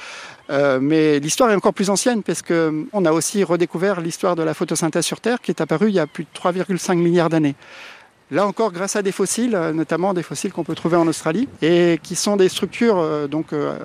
Euh, 0.50 0.80
mais 0.82 1.20
l'histoire 1.20 1.50
est 1.50 1.54
encore 1.54 1.74
plus 1.74 1.88
ancienne 1.88 2.22
parce 2.22 2.42
qu'on 2.42 3.04
a 3.04 3.12
aussi 3.12 3.44
redécouvert 3.44 4.02
l'histoire 4.02 4.36
de 4.36 4.42
la 4.42 4.52
photosynthèse 4.52 5.06
sur 5.06 5.20
Terre 5.20 5.40
qui 5.40 5.50
est 5.50 5.60
apparue 5.60 5.88
il 5.88 5.94
y 5.94 6.00
a 6.00 6.06
plus 6.06 6.24
de 6.24 6.38
3,5 6.38 6.96
milliards 6.96 7.30
d'années. 7.30 7.54
Là 8.30 8.46
encore, 8.46 8.72
grâce 8.72 8.94
à 8.94 9.02
des 9.02 9.12
fossiles, 9.12 9.54
euh, 9.54 9.72
notamment 9.72 10.12
des 10.12 10.22
fossiles 10.22 10.52
qu'on 10.52 10.64
peut 10.64 10.74
trouver 10.74 10.96
en 10.96 11.06
Australie, 11.08 11.48
et 11.62 11.98
qui 12.02 12.14
sont 12.14 12.36
des 12.36 12.50
structures 12.50 12.98
euh, 12.98 13.26
donc 13.26 13.54
euh, 13.54 13.78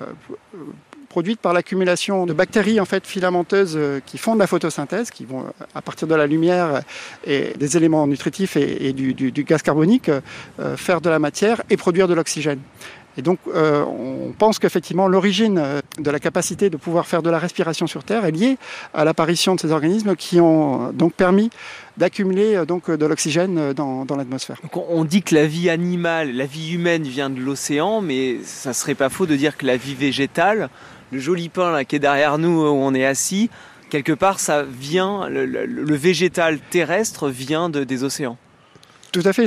produites 1.08 1.40
par 1.40 1.54
l'accumulation 1.54 2.26
de 2.26 2.34
bactéries 2.34 2.78
en 2.78 2.84
fait 2.84 3.06
filamenteuses 3.06 3.78
qui 4.04 4.18
font 4.18 4.34
de 4.34 4.40
la 4.40 4.46
photosynthèse, 4.48 5.10
qui 5.10 5.24
vont 5.24 5.44
à 5.74 5.80
partir 5.80 6.08
de 6.08 6.14
la 6.14 6.26
lumière 6.26 6.82
et 7.24 7.52
des 7.56 7.76
éléments 7.76 8.04
nutritifs 8.08 8.56
et, 8.56 8.92
du, 8.92 9.14
gaz 9.44 9.62
carbonique 9.62 10.10
faire 10.74 11.00
de 11.00 11.08
la 11.08 11.20
matière 11.20 11.62
et 11.70 11.76
produire 11.76 12.08
de 12.08 12.14
l'oxygène. 12.14 12.58
Et 13.16 13.22
donc, 13.22 13.38
on 13.46 14.32
pense 14.36 14.58
qu'effectivement, 14.58 15.06
l'origine 15.08 15.80
de 15.98 16.10
la 16.10 16.18
capacité 16.18 16.70
de 16.70 16.76
pouvoir 16.76 17.06
faire 17.06 17.22
de 17.22 17.30
la 17.30 17.38
respiration 17.38 17.86
sur 17.86 18.04
Terre 18.04 18.24
est 18.24 18.32
liée 18.32 18.58
à 18.92 19.04
l'apparition 19.04 19.54
de 19.54 19.60
ces 19.60 19.70
organismes 19.70 20.16
qui 20.16 20.40
ont 20.40 20.92
donc 20.92 21.14
permis 21.14 21.50
d'accumuler 21.96 22.56
euh, 22.56 22.64
euh, 22.88 22.96
de 22.96 23.06
l'oxygène 23.06 23.58
euh, 23.58 23.74
dans, 23.74 24.04
l'atmosphère. 24.16 24.60
on 24.74 25.04
dit 25.04 25.22
que 25.22 25.34
la 25.34 25.46
vie 25.46 25.70
animale, 25.70 26.34
la 26.34 26.46
vie 26.46 26.72
humaine 26.72 27.04
vient 27.04 27.30
de 27.30 27.40
l'océan, 27.40 28.00
mais 28.00 28.38
ça 28.42 28.72
serait 28.72 28.94
pas 28.94 29.08
faux 29.08 29.26
de 29.26 29.36
dire 29.36 29.56
que 29.56 29.66
la 29.66 29.76
vie 29.76 29.94
végétale, 29.94 30.68
le 31.12 31.18
joli 31.18 31.48
pain 31.48 31.84
qui 31.84 31.96
est 31.96 32.00
derrière 32.00 32.38
nous 32.38 32.62
où 32.62 32.66
on 32.66 32.94
est 32.94 33.04
assis, 33.04 33.50
quelque 33.90 34.12
part 34.12 34.40
ça 34.40 34.64
vient, 34.64 35.28
le, 35.28 35.94
végétal 35.94 36.58
terrestre 36.70 37.28
vient 37.28 37.68
des 37.68 38.04
océans. 38.04 38.36
Tout 39.14 39.22
à 39.26 39.32
fait. 39.32 39.46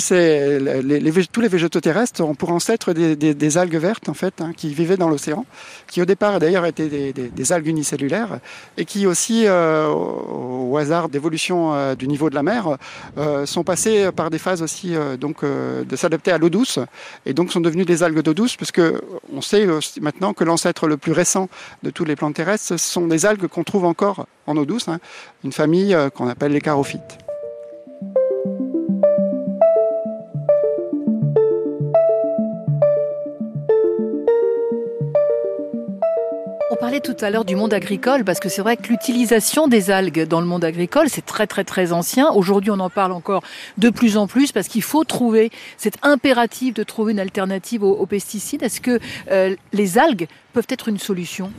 Tous 1.30 1.42
les 1.42 1.50
végétaux 1.50 1.81
terrestres 1.81 2.24
ont 2.24 2.36
pour 2.36 2.52
ancêtre 2.52 2.94
des, 2.94 3.58
algues 3.58 3.75
vertes 3.75 4.08
en 4.08 4.14
fait, 4.14 4.40
hein, 4.40 4.54
qui 4.56 4.74
vivaient 4.74 4.96
dans 4.96 5.10
l'océan, 5.10 5.46
qui 5.88 6.02
au 6.02 6.06
départ 6.06 6.40
d'ailleurs 6.40 6.66
étaient 6.66 7.12
des, 7.12 7.52
algues 7.52 7.68
unicellulaires 7.68 8.40
et 8.78 8.86
qui 8.86 9.06
aussi, 9.06 9.44
euh, 9.46 9.90
au, 9.90 10.78
hasard 10.78 11.10
d'évolution 11.10 11.74
euh, 11.74 11.96
du 11.96 12.08
niveau 12.08 12.30
de 12.30 12.36
la 12.36 12.44
mer, 12.44 12.78
euh, 13.18 13.46
sont 13.46 13.66
passées 13.66 14.10
par 14.16 14.30
des 14.30 14.38
phases 14.38 14.62
aussi 14.62 14.96
donc 15.19 15.44
de 15.44 15.96
s'adapter 15.98 16.31
à 16.31 16.38
l'eau 16.38 16.50
douce 16.50 16.80
et 17.25 17.34
donc 17.34 17.52
sont 17.52 17.60
devenues 17.60 17.84
des 17.84 18.04
algues 18.04 18.22
d'eau 18.22 18.34
douce, 18.34 18.56
puisque 18.56 18.81
on 19.34 19.42
sait 19.42 19.68
maintenant 20.00 20.34
que 20.34 20.46
l'ancêtre 20.46 20.88
le 20.88 20.96
plus 20.96 21.12
récent 21.12 21.50
de 21.84 21.90
tous 21.90 22.06
les 22.06 22.16
plantes 22.16 22.36
terrestres 22.36 22.80
sont 22.80 23.06
des 23.06 23.25
algues 23.25 23.48
qu'on 23.48 23.66
trouve 23.66 23.84
encore 23.84 24.28
en 24.46 24.56
eau 24.56 24.63
douce, 24.63 24.88
hein, 24.88 25.00
une 25.44 25.52
famille 25.52 25.94
qu'on 26.16 26.30
appelle 26.30 26.54
les 26.54 26.62
charophytes. 26.62 27.26
Tout 37.04 37.16
à 37.22 37.30
l'heure 37.30 37.46
du 37.46 37.56
monde 37.56 37.74
agricole 37.74 38.24
parce 38.24 38.40
que 38.40 38.50
c'est 38.50 38.62
vrai 38.62 38.76
que 38.76 38.88
l'utilisation 38.88 39.68
des 39.68 39.92
algues 39.92 40.28
dans 40.28 40.40
le 40.40 40.48
monde 40.48 40.64
agricole, 40.64 41.10
c'est 41.10 41.26
très 41.26 41.46
très 41.46 41.64
très 41.64 41.92
ancien. 41.92 42.32
Aujourd'hui, 42.32 42.72
on 42.72 42.80
en 42.80 42.90
parle 42.90 43.12
encore 43.12 43.44
de 43.78 43.90
plus 43.90 44.18
en 44.18 44.26
plus 44.26 44.52
parce 44.52 44.68
qu'il 44.68 44.82
faut 44.82 45.04
trouver, 45.04 45.52
c'est 45.78 45.94
impératif 46.02 46.74
de 46.74 46.84
trouver 46.84 47.12
une 47.12 47.20
alternative 47.20 47.84
aux, 47.84 48.06
pesticides. 48.06 48.64
Est-ce 48.64 48.82
que 48.82 49.00
euh, 49.32 49.56
les 49.74 49.98
algues 49.98 50.28
peuvent 50.54 50.68
être 50.70 50.88
une 50.90 50.98
solution? 50.98 51.52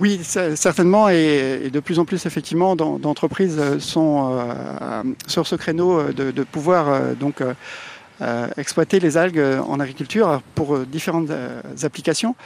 Oui, 0.00 0.20
certainement, 0.22 1.08
et, 1.08 1.70
de 1.72 1.80
plus 1.80 1.98
en 1.98 2.04
plus 2.04 2.24
effectivement 2.26 2.76
d'entreprises 2.76 3.60
sont 3.78 4.30
euh, 4.32 5.02
sur 5.26 5.46
ce 5.46 5.56
créneau 5.56 6.12
de, 6.12 6.42
pouvoir 6.44 7.14
donc 7.16 7.42
exploiter 8.56 9.00
les 9.00 9.16
algues 9.16 9.42
en 9.66 9.80
agriculture 9.80 10.40
pour 10.54 10.78
différentes 10.80 11.30
applications 11.82 12.36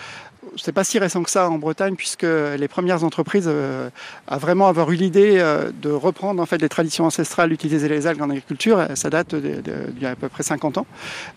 c'est 0.56 0.73
pas 0.73 0.85
si 0.85 0.99
récent 0.99 1.23
que 1.23 1.31
ça 1.31 1.49
en 1.49 1.58
Bretagne, 1.58 1.94
puisque 1.97 2.25
les 2.25 2.69
premières 2.69 3.05
entreprises 3.05 3.49
euh, 3.49 3.88
à 4.26 4.38
vraiment 4.38 4.69
avoir 4.69 4.91
eu 4.91 4.97
l'idée 4.97 5.37
euh, 5.38 5.70
de 5.82 5.91
reprendre 5.91 6.43
en 6.43 6.46
fait 6.46 6.58
les 6.58 6.69
traditions 6.69 7.05
ancestrales 7.05 7.51
d'utiliser 7.51 7.89
les 7.89 8.06
algues 8.06 8.22
en 8.22 8.31
agriculture, 8.31 8.86
ça 8.94 9.10
date 9.10 9.34
d'il 9.34 10.03
y 10.03 10.06
a 10.06 10.10
à 10.10 10.17
peu 10.17 10.29
près 10.29 10.43
50 10.43 10.79
ans, 10.79 10.86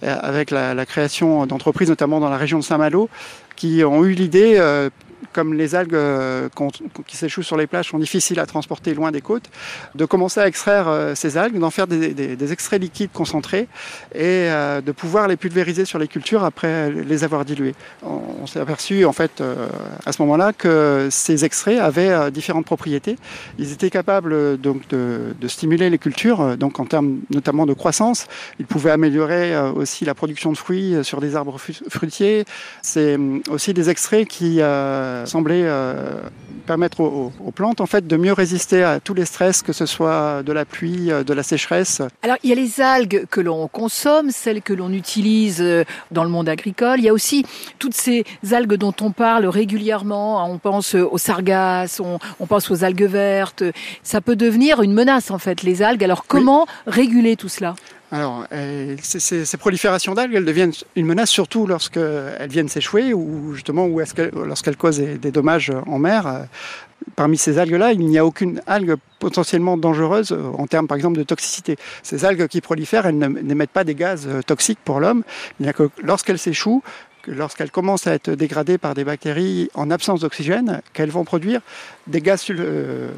euh, 0.04 0.16
avec 0.22 0.52
la 0.52 0.86
création 0.86 1.46
d'entreprises, 1.46 1.90
notamment 1.90 2.20
dans 2.20 2.30
la 2.30 2.38
région 2.38 2.60
de 2.60 2.64
Saint-Malo, 2.64 3.10
qui 3.56 3.84
ont 3.84 4.06
eu 4.06 4.14
l'idée 4.14 4.58
comme 5.34 5.54
les 5.54 5.76
algues 5.76 5.94
euh, 5.94 6.50
qui 7.08 7.18
s'échouent 7.18 7.44
sur 7.44 7.58
les 7.58 7.68
plages 7.68 7.90
sont 7.90 8.00
difficiles 8.00 8.40
à 8.40 8.46
transporter 8.46 8.94
loin 8.94 9.12
des 9.12 9.22
côtes, 9.22 9.50
de 9.96 10.06
commencer 10.06 10.40
à 10.40 10.48
extraire 10.48 10.88
euh, 10.88 11.16
ces 11.16 11.38
algues, 11.38 11.60
d'en 11.60 11.70
faire 11.70 11.88
des, 11.88 12.52
extraits 12.52 12.82
liquides 12.82 13.12
concentrés 13.14 13.68
et 14.14 14.50
euh, 14.50 14.82
de 14.82 14.92
pouvoir 14.92 15.28
les 15.28 15.38
pulvériser 15.38 15.86
sur 15.86 16.00
les 16.00 16.08
cultures 16.08 16.44
après 16.44 16.92
les 16.92 17.24
avoir 17.24 17.46
diluées. 17.46 17.76
On, 18.04 18.48
s'est 18.48 18.60
aperçu 18.60 19.06
en 19.06 19.14
fait 19.14 19.44
à 20.06 20.12
ce 20.12 20.22
moment-là 20.24 20.54
que 20.54 21.10
ces 21.12 21.46
extraits 21.46 21.80
avaient 21.80 22.32
différentes 22.32 22.66
propriétés. 22.66 23.18
Ils 23.60 23.72
étaient 23.72 23.92
capables 23.92 24.60
de, 24.60 25.48
stimuler 25.48 25.90
les 25.90 25.98
cultures, 26.00 26.58
donc 26.58 26.80
en 26.80 26.86
termes 26.86 27.20
notamment 27.30 27.66
de 27.66 27.74
croissance. 27.74 28.28
Ils 28.60 28.66
pouvaient 28.66 28.92
améliorer 28.92 29.56
aussi 29.76 30.06
la 30.06 30.16
production 30.16 30.52
de 30.52 30.58
fruits 30.58 30.96
sur 31.04 31.22
des 31.22 31.36
arbres 31.36 31.60
fruitiers. 31.60 32.46
C'est 32.82 33.20
aussi 33.50 33.74
des 33.74 33.90
extraits 33.90 34.28
qui 34.28 34.62
semblait 35.26 35.64
euh, 35.64 36.22
permettre 36.66 37.02
aux, 37.02 37.52
plantes 37.52 37.82
en 37.82 37.86
fait 37.86 38.06
de 38.06 38.16
mieux 38.16 38.34
résister 38.34 38.84
à 38.84 39.00
tous 39.00 39.14
les 39.14 39.26
stress, 39.26 39.62
que 39.62 39.74
ce 39.74 39.86
soit 39.86 40.44
de 40.44 40.54
la 40.54 40.66
pluie, 40.66 41.12
euh, 41.12 41.24
de 41.24 41.34
la 41.34 41.44
sécheresse. 41.44 42.02
Alors 42.22 42.38
il 42.44 42.50
y 42.50 42.54
a 42.54 42.56
les 42.56 42.82
algues 42.82 43.26
que 43.30 43.42
l'on 43.42 43.68
consomme, 43.68 44.32
celles 44.32 44.62
que 44.62 44.74
l'on 44.74 44.92
utilise 44.94 45.64
dans 46.12 46.24
le 46.24 46.30
monde 46.30 46.48
agricole. 46.50 47.00
Il 47.00 47.06
y 47.06 47.10
a 47.10 47.14
aussi 47.14 47.46
toutes 47.80 47.96
ces 47.96 48.24
algues 48.52 48.76
dont 48.76 48.94
on 49.02 49.12
parle 49.12 49.46
régulièrement. 49.46 50.46
On 50.50 50.58
pense 50.58 50.96
aux 50.96 51.18
sargasses, 51.18 52.00
on, 52.00 52.20
pense 52.46 52.70
aux 52.72 52.84
algues 52.84 53.04
vertes. 53.04 53.64
Ça 54.04 54.22
peut 54.22 54.36
devenir 54.36 54.82
une 54.82 54.94
menace 54.94 55.32
en 55.32 55.40
fait 55.40 55.64
les 55.64 55.82
algues. 55.82 56.04
Alors 56.04 56.26
comment 56.28 56.68
réguler 56.86 57.36
tout 57.36 57.50
cela? 57.50 57.76
Alors, 58.12 58.46
euh, 58.52 58.96
ces, 59.02 59.58
proliférations 59.58 60.16
d'algues, 60.16 60.34
elles 60.34 60.46
deviennent 60.46 60.74
une 60.96 61.06
menace 61.06 61.30
surtout 61.30 61.68
lorsqu'elles 61.68 62.50
viennent 62.50 62.70
s'échouer 62.70 63.14
ou 63.14 63.54
justement 63.54 63.88
lorsqu'elles 63.88 64.78
causent 64.78 65.00
des, 65.00 65.32
dommages 65.32 65.72
en 65.86 66.00
mer. 66.00 66.48
Parmi 67.16 67.38
ces 67.38 67.60
algues-là, 67.60 67.94
il 67.94 68.00
n'y 68.00 68.18
a 68.18 68.26
aucune 68.26 68.62
algue 68.66 68.96
potentiellement 69.20 69.78
dangereuse 69.78 70.36
en 70.58 70.66
termes, 70.66 70.88
par 70.88 70.98
exemple, 70.98 71.18
de 71.18 71.24
toxicité. 71.24 71.78
Ces 72.02 72.26
algues 72.26 72.48
qui 72.48 72.62
prolifèrent, 72.62 73.06
elles 73.06 73.18
n'émettent 73.18 73.70
pas 73.70 73.84
des 73.84 73.96
gaz 73.96 74.28
euh, 74.28 74.42
toxiques 74.42 74.80
pour 74.84 75.00
l'homme. 75.00 75.24
Il 75.60 75.64
n'y 75.64 75.70
a 75.70 75.74
que 75.74 75.90
lorsqu'elles 76.02 76.40
s'échouent 76.40 76.84
lorsqu'elles 77.28 77.72
commencent 77.72 78.08
à 78.08 78.14
être 78.14 78.32
dégradées 78.32 78.78
par 78.78 78.94
des 78.94 79.04
bactéries 79.04 79.70
en 79.74 79.92
absence 79.92 80.22
d'oxygène, 80.22 80.82
qu'elles 80.94 81.12
vont 81.12 81.24
produire 81.24 81.62
des 82.08 82.22
gaz 82.22 82.46
euh, 82.50 83.12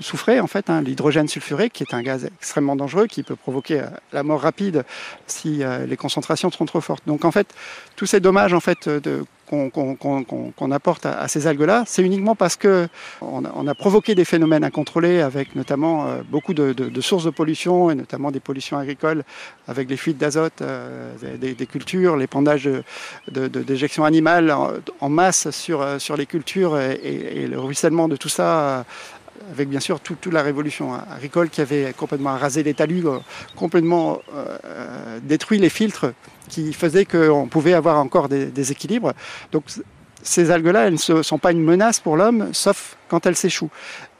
soufrés, 0.00 0.40
en 0.40 0.46
fait, 0.46 0.68
hein, 0.70 0.82
l'hydrogène 0.82 1.28
sulfuré, 1.28 1.70
qui 1.70 1.82
est 1.82 1.94
un 1.94 2.02
gaz 2.02 2.24
extrêmement 2.24 2.76
dangereux, 2.76 3.06
qui 3.06 3.22
peut 3.22 3.36
provoquer 3.36 3.80
euh, 3.80 3.86
la 4.12 4.22
mort 4.22 4.40
rapide 4.40 4.84
si 5.26 5.62
euh, 5.62 5.86
les 5.86 5.96
concentrations 5.96 6.50
sont 6.50 6.66
trop 6.66 6.80
fortes. 6.80 7.02
Donc 7.06 7.24
en 7.24 7.30
fait, 7.30 7.54
tous 7.96 8.06
ces 8.06 8.20
dommages 8.20 8.52
en 8.52 8.60
fait, 8.60 8.88
de, 8.88 9.24
qu'on 9.46 10.70
apporte 10.70 11.06
à, 11.06 11.28
ces 11.28 11.46
algues-là, 11.46 11.84
c'est 11.86 12.02
uniquement 12.02 12.34
parce 12.34 12.56
que 12.56 12.88
on 13.20 13.66
a, 13.66 13.74
provoqué 13.74 14.14
des 14.14 14.24
phénomènes 14.24 14.64
incontrôlés 14.64 15.20
avec 15.20 15.54
notamment 15.54 16.06
euh, 16.06 16.22
beaucoup 16.28 16.54
de, 16.54 17.00
sources 17.00 17.24
de 17.24 17.30
pollution 17.30 17.90
et 17.90 17.94
notamment 17.94 18.30
des 18.30 18.40
pollutions 18.40 18.78
agricoles 18.78 19.22
avec 19.68 19.88
les 19.88 19.96
fuites 19.96 20.18
d'azote 20.18 20.62
euh, 20.62 21.12
des, 21.36 21.66
cultures, 21.66 22.16
l'épandage 22.16 22.68
d'éjections 23.30 24.04
animales 24.04 24.54
en, 25.00 25.08
masse 25.08 25.50
sur, 25.50 25.82
euh, 25.82 25.98
sur 25.98 26.16
les 26.16 26.26
cultures 26.26 26.78
et, 26.78 27.46
le 27.46 27.60
ruissellement 27.60 28.08
de 28.08 28.16
tout 28.16 28.28
ça 28.28 28.84
avec 29.50 29.68
bien 29.68 29.80
sûr 29.80 30.00
toute, 30.00 30.26
la 30.26 30.42
révolution 30.42 30.94
agricole 30.94 31.48
qui 31.48 31.60
avait 31.60 31.92
complètement 31.96 32.36
rasé 32.36 32.62
les 32.62 32.74
talus, 32.74 33.04
complètement 33.54 34.20
détruit 35.22 35.58
les 35.58 35.68
filtres 35.68 36.06
qui 36.48 36.72
faisait 36.72 37.04
qu'on 37.04 37.48
pouvait 37.48 37.74
avoir 37.74 37.98
encore 37.98 38.28
des, 38.28 38.72
équilibres. 38.72 39.12
Donc 39.52 39.64
ces 40.22 40.50
algues-là, 40.50 40.88
elles 40.88 40.98
ne 41.08 41.22
sont 41.22 41.38
pas 41.38 41.52
une 41.52 41.62
menace 41.62 42.00
pour 42.00 42.16
l'homme, 42.16 42.48
sauf 42.52 42.96
quand 43.08 43.26
elles 43.26 43.36
s'échouent. 43.36 43.70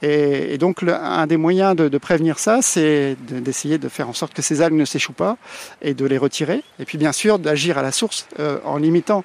Et, 0.01 0.57
donc 0.57 0.83
un 0.83 1.27
des 1.27 1.37
moyens 1.37 1.75
de, 1.75 1.97
prévenir 1.97 2.39
ça, 2.39 2.61
c'est 2.61 3.17
d'essayer 3.29 3.77
de, 3.77 3.89
faire 3.89 4.07
en 4.07 4.13
sorte 4.13 4.33
que 4.33 4.41
ces 4.41 4.61
algues 4.61 4.77
ne 4.77 4.85
s'échouent 4.85 5.13
pas 5.13 5.37
et 5.81 5.93
de 5.93 6.05
les 6.05 6.17
retirer. 6.17 6.63
Et 6.79 6.85
puis 6.85 6.97
bien 6.97 7.11
sûr 7.11 7.39
d'agir 7.39 7.77
à 7.77 7.81
la 7.81 7.91
source 7.91 8.27
euh, 8.39 8.59
en 8.63 8.77
limitant 8.77 9.23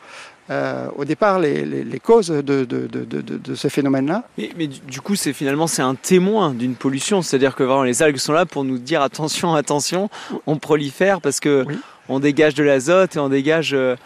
euh, 0.53 0.89
au 0.97 1.05
départ 1.05 1.39
les, 1.39 2.01
causes 2.03 2.29
de, 2.29 2.65
de, 2.65 3.55
ce 3.55 3.69
phénomène-là. 3.69 4.25
Mais, 4.39 4.67
du 4.67 5.01
coup, 5.01 5.17
c'est 5.17 5.33
finalement 5.33 5.67
c'est 5.67 5.83
un 5.83 5.95
témoin 5.95 6.53
d'une 6.53 6.75
pollution, 6.75 7.23
c'est-à-dire 7.23 7.55
que 7.55 7.63
vraiment 7.63 7.85
les 7.85 8.03
algues 8.03 8.19
sont 8.19 8.33
là 8.33 8.47
pour 8.47 8.65
nous 8.65 8.79
dire 8.79 9.03
attention, 9.03 9.55
attention, 9.63 10.11
on 10.47 10.59
prolifère 10.59 11.21
parce 11.21 11.41
que 11.41 11.65
on 12.09 12.21
dégage 12.21 12.55
de 12.55 12.63
l'azote 12.63 13.17
et 13.17 13.19
on 13.19 13.29
dégage 13.29 13.75
euh, 13.75 13.97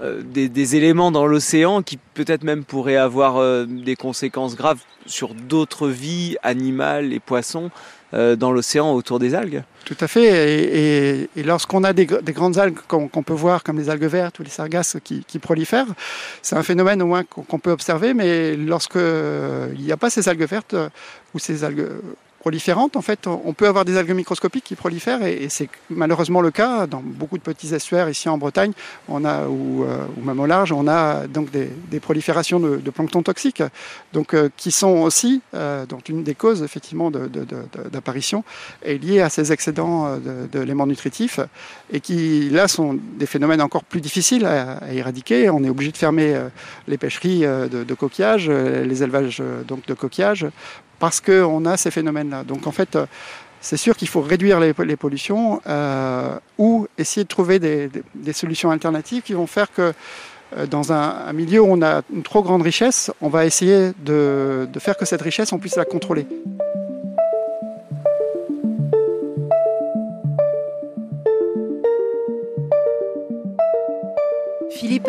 euh, 0.00 0.22
des, 0.22 0.76
éléments 0.76 1.10
dans 1.10 1.26
l'océan 1.26 1.82
qui 1.82 1.98
peut-être 2.14 2.44
même 2.44 2.64
pourraient 2.64 2.96
avoir 2.96 3.36
euh, 3.36 3.66
des 3.66 3.94
conséquences 3.94 4.56
graves 4.56 4.80
sur 5.06 5.34
d'autres 5.34 5.88
vies 5.88 6.36
animales 6.42 7.12
et 7.12 7.20
poissons 7.20 7.70
dans 8.12 8.52
l'océan 8.52 8.92
autour 8.92 9.18
des 9.18 9.34
algues. 9.34 9.62
Tout 9.84 9.96
à 10.00 10.06
fait. 10.06 11.28
Et, 11.36 11.42
lorsqu'on 11.42 11.82
a 11.84 11.92
des, 11.92 12.06
grandes 12.06 12.58
algues 12.58 12.78
qu'on 12.86 13.22
peut 13.22 13.32
voir, 13.32 13.62
comme 13.62 13.78
les 13.78 13.90
algues 13.90 14.04
vertes 14.04 14.38
ou 14.38 14.42
les 14.42 14.50
sargasses 14.50 14.96
qui, 15.02 15.38
prolifèrent, 15.38 15.86
c'est 16.42 16.56
un 16.56 16.62
phénomène 16.62 17.02
au 17.02 17.06
moins 17.06 17.24
qu'on 17.24 17.58
peut 17.58 17.70
observer. 17.70 18.14
Mais 18.14 18.56
lorsqu'il 18.56 19.00
n'y 19.78 19.92
a 19.92 19.96
pas 19.96 20.10
ces 20.10 20.28
algues 20.28 20.46
vertes 20.46 20.76
ou 21.34 21.38
ces 21.38 21.64
algues 21.64 21.88
proliférantes. 22.42 22.96
En 22.96 23.02
fait, 23.02 23.28
on 23.28 23.52
peut 23.52 23.68
avoir 23.68 23.84
des 23.84 23.96
algues 23.96 24.16
microscopiques 24.22 24.64
qui 24.64 24.74
prolifèrent 24.74 25.22
et, 25.24 25.46
c'est 25.48 25.68
malheureusement 25.90 26.40
le 26.40 26.50
cas 26.50 26.88
dans 26.88 27.00
beaucoup 27.00 27.38
de 27.38 27.42
petits 27.42 27.72
estuaires 27.72 28.08
ici 28.08 28.28
en 28.28 28.36
Bretagne, 28.36 28.72
a 29.08 29.46
ou, 29.48 29.84
euh, 29.84 30.06
même 30.24 30.40
au 30.40 30.46
large, 30.46 30.72
on 30.72 30.88
a 30.88 31.28
donc 31.28 31.50
des, 31.52 32.00
proliférations 32.00 32.58
de, 32.58 32.90
plancton 32.90 33.22
toxique, 33.22 33.62
donc 34.12 34.34
euh, 34.34 34.48
qui 34.56 34.72
sont 34.72 34.96
aussi 35.08 35.40
euh, 35.54 35.86
une 36.08 36.24
des 36.24 36.34
causes 36.34 36.62
effectivement 36.64 37.12
d'apparition 37.92 38.42
est 38.82 38.98
liée 38.98 39.20
à 39.20 39.28
ces 39.28 39.52
excédents 39.52 40.18
d'éléments 40.52 40.88
nutritifs 40.88 41.38
et 41.92 42.00
qui 42.00 42.50
là 42.50 42.66
sont 42.66 42.98
des 43.20 43.26
phénomènes 43.26 43.62
encore 43.62 43.84
plus 43.84 44.00
difficiles 44.00 44.46
à, 44.46 44.80
éradiquer. 44.92 45.48
On 45.48 45.62
est 45.62 45.70
obligé 45.70 45.92
de 45.92 45.96
fermer 45.96 46.28
les 46.88 46.98
pêcheries 46.98 47.42
de, 47.42 47.94
coquillages, 47.94 48.50
les 48.50 49.02
élevages 49.04 49.40
donc 49.68 49.86
de 49.86 49.94
coquillages 49.94 50.46
parce 51.02 51.20
qu'on 51.20 51.64
a 51.64 51.76
ces 51.76 51.90
phénomènes-là. 51.90 52.44
Donc 52.44 52.68
en 52.68 52.70
fait, 52.70 52.94
euh, 52.94 53.06
c'est 53.60 53.76
sûr 53.76 53.96
qu'il 53.96 54.06
faut 54.06 54.20
réduire 54.20 54.60
les, 54.60 54.72
pollutions 54.72 55.60
euh, 55.66 56.38
ou 56.58 56.86
essayer 56.96 57.24
de 57.24 57.28
trouver 57.28 57.58
des, 57.58 57.90
solutions 58.32 58.70
alternatives 58.70 59.22
qui 59.22 59.32
vont 59.32 59.48
faire 59.48 59.72
que 59.72 59.92
euh, 60.56 60.66
dans 60.66 60.92
un, 60.92 61.32
milieu 61.32 61.60
où 61.60 61.66
on 61.68 61.82
a 61.82 62.02
une 62.14 62.22
trop 62.22 62.44
grande 62.44 62.62
richesse, 62.62 63.10
on 63.20 63.28
va 63.28 63.46
essayer 63.46 63.90
de, 63.98 64.68
de 64.72 64.78
faire 64.78 64.96
que 64.96 65.04
cette 65.04 65.22
richesse, 65.22 65.52
on 65.52 65.58
puisse 65.58 65.74
la 65.74 65.84
contrôler. 65.84 66.24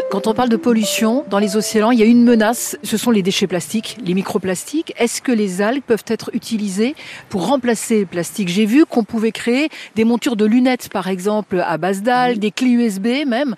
Quand 0.09 0.27
on 0.27 0.33
parle 0.33 0.49
de 0.49 0.57
pollution 0.57 1.25
dans 1.29 1.39
les 1.39 1.55
océans, 1.55 1.91
il 1.91 1.99
y 1.99 2.03
a 2.03 2.05
une 2.05 2.23
menace, 2.23 2.77
ce 2.83 2.97
sont 2.97 3.11
les 3.11 3.21
déchets 3.21 3.47
plastiques, 3.47 3.97
les 4.03 4.13
microplastiques. 4.13 4.93
Est-ce 4.97 5.21
que 5.21 5.31
les 5.31 5.61
algues 5.61 5.83
peuvent 5.83 6.05
être 6.07 6.29
utilisées 6.33 6.95
pour 7.29 7.47
remplacer 7.47 8.01
le 8.01 8.05
plastique? 8.05 8.49
J'ai 8.49 8.65
vu 8.65 8.85
qu'on 8.85 9.03
pouvait 9.03 9.31
créer 9.31 9.69
des 9.95 10.03
montures 10.03 10.35
de 10.35 10.45
lunettes, 10.45 10.89
par 10.89 11.07
exemple, 11.07 11.63
à 11.65 11.77
base 11.77 12.01
d'algues, 12.01 12.39
des 12.39 12.51
clés 12.51 12.69
USB 12.69 13.07
même. 13.27 13.55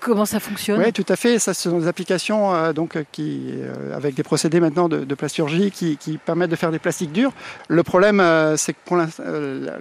Comment 0.00 0.24
ça 0.24 0.40
fonctionne? 0.40 0.80
Oui, 0.80 0.92
tout 0.92 1.06
à 1.08 1.16
fait. 1.16 1.38
Ça, 1.38 1.54
ce 1.54 1.70
sont 1.70 1.78
des 1.78 1.88
applications 1.88 2.54
euh, 2.54 2.72
donc, 2.72 2.98
qui, 3.12 3.50
euh, 3.50 3.96
avec 3.96 4.14
des 4.14 4.22
procédés 4.22 4.60
maintenant 4.60 4.88
de, 4.88 5.14
plasturgie 5.14 5.70
qui, 5.70 6.18
permettent 6.24 6.50
de 6.50 6.56
faire 6.56 6.70
des 6.70 6.78
plastiques 6.78 7.12
durs. 7.12 7.32
Le 7.68 7.82
problème, 7.82 8.20
euh, 8.20 8.56
c'est 8.56 8.72
que 8.72 8.78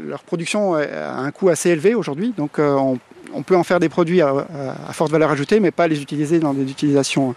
leur 0.06 0.24
production 0.24 0.76
a 0.76 1.18
un 1.18 1.32
coût 1.32 1.50
assez 1.50 1.70
élevé 1.70 1.96
aujourd'hui. 1.96 2.34
Donc, 2.38 2.60
on 2.60 2.98
on 3.34 3.44
peut 3.44 3.56
en 3.56 3.64
faire 3.64 3.80
des 3.80 3.90
produits 3.90 4.22
à, 4.22 4.46
forte 4.92 5.12
valeur 5.12 5.32
ajoutée, 5.32 5.60
mais 5.60 5.72
pas 5.72 5.88
les 5.88 6.02
utiliser 6.02 6.40
dans 6.40 6.54
des 6.54 6.70
utilisations 6.70 7.36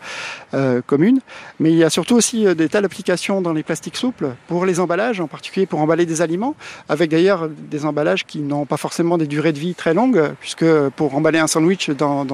euh, 0.54 0.80
communes. 0.86 1.20
Mais 1.60 1.70
il 1.70 1.76
y 1.76 1.84
a 1.84 1.90
surtout 1.90 2.16
aussi 2.16 2.46
euh, 2.46 2.54
des 2.54 2.68
tas 2.68 2.80
d'applications 2.80 3.40
dans 3.40 3.52
les 3.52 3.62
plastiques 3.62 3.96
souples 3.96 4.30
pour 4.48 4.64
les 4.66 4.80
emballages, 4.80 5.20
en 5.20 5.26
particulier 5.26 5.66
pour 5.66 5.80
emballer 5.80 6.06
des 6.06 6.22
aliments, 6.22 6.54
avec 6.88 7.10
d'ailleurs 7.10 7.48
des 7.48 7.84
emballages 7.84 8.24
qui 8.24 8.40
n'ont 8.40 8.66
pas 8.66 8.76
forcément 8.76 9.18
des 9.18 9.26
durées 9.26 9.52
de 9.52 9.58
vie 9.58 9.74
très 9.74 9.94
longues, 9.94 10.32
puisque 10.40 10.66
pour 10.90 11.14
emballer 11.14 11.38
un 11.38 11.46
sandwich 11.46 11.90
dans, 11.90 12.26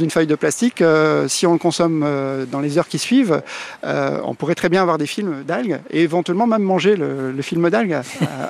une 0.00 0.10
feuille 0.10 0.26
de 0.26 0.34
plastique, 0.34 0.82
euh, 0.82 1.28
si 1.28 1.46
on 1.46 1.52
le 1.52 1.58
consomme 1.58 2.06
dans 2.50 2.60
les 2.60 2.78
heures 2.78 2.88
qui 2.88 2.98
suivent, 2.98 3.42
on 3.82 4.34
pourrait 4.34 4.54
très 4.54 4.68
bien 4.68 4.82
avoir 4.82 4.98
des 4.98 5.06
films 5.06 5.42
d'algues 5.44 5.80
et 5.90 6.02
éventuellement 6.02 6.46
même 6.46 6.62
manger 6.62 6.96
le, 6.96 7.34
film 7.42 7.68
d'algues 7.70 7.98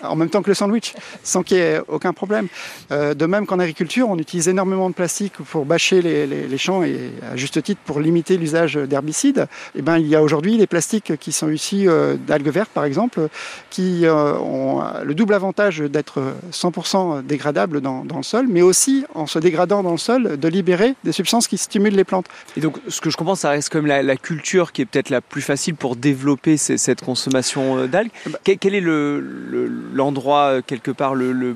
en 0.02 0.16
même 0.16 0.30
temps 0.30 0.42
que 0.42 0.48
le 0.48 0.54
sandwich, 0.54 0.94
sans 1.22 1.42
qu'il 1.42 1.58
y 1.58 1.60
ait 1.60 1.80
aucun 1.88 2.12
problème. 2.12 2.48
de 2.90 3.26
même 3.26 3.46
qu'en 3.46 3.58
agriculture, 3.58 4.08
on 4.08 4.16
utilise 4.26 4.48
énormément 4.48 4.90
de 4.90 4.94
plastique 4.94 5.34
pour 5.34 5.64
bâcher 5.64 6.02
les, 6.02 6.58
champs 6.58 6.82
et 6.82 7.12
à 7.30 7.36
juste 7.36 7.62
titre 7.62 7.80
pour 7.84 8.00
limiter 8.00 8.36
l'usage 8.36 8.74
d'herbicides. 8.74 9.46
Eh 9.76 9.82
ben, 9.82 9.98
il 9.98 10.08
y 10.08 10.16
a 10.16 10.22
aujourd'hui 10.22 10.58
des 10.58 10.66
plastiques 10.66 11.16
qui 11.18 11.30
sont 11.30 11.48
issus 11.48 11.88
euh, 11.88 12.16
d'algues 12.16 12.48
vertes, 12.48 12.70
par 12.70 12.84
exemple, 12.84 13.28
qui 13.70 14.04
euh, 14.04 14.36
ont 14.38 14.82
le 15.04 15.14
double 15.14 15.32
avantage 15.32 15.78
d'être 15.78 16.20
100% 16.50 17.24
dégradables 17.24 17.80
dans, 17.80 18.02
le 18.02 18.22
sol, 18.24 18.46
mais 18.48 18.62
aussi, 18.62 19.04
en 19.14 19.28
se 19.28 19.38
dégradant 19.38 19.84
dans 19.84 19.92
le 19.92 19.96
sol, 19.96 20.36
de 20.36 20.48
libérer 20.48 20.94
des 21.04 21.12
substances 21.12 21.46
qui 21.46 21.56
stimulent 21.56 21.94
les 21.94 22.02
plantes. 22.02 22.26
Et 22.56 22.60
donc, 22.60 22.78
ce 22.88 23.00
que 23.00 23.10
je 23.10 23.16
comprends, 23.16 23.36
ça 23.36 23.50
reste 23.50 23.68
comme 23.68 23.86
la, 23.86 24.02
la 24.02 24.16
culture 24.16 24.72
qui 24.72 24.82
est 24.82 24.86
peut-être 24.86 25.10
la 25.10 25.20
plus 25.20 25.42
facile 25.42 25.76
pour 25.76 25.94
développer 25.94 26.56
cette 26.56 27.04
consommation 27.04 27.78
euh, 27.78 27.86
d'algues. 27.86 28.10
Bah 28.26 28.38
quel, 28.42 28.74
est 28.74 28.82
l'endroit, 29.94 30.62
quelque 30.66 30.90
part, 30.90 31.14
le 31.14 31.54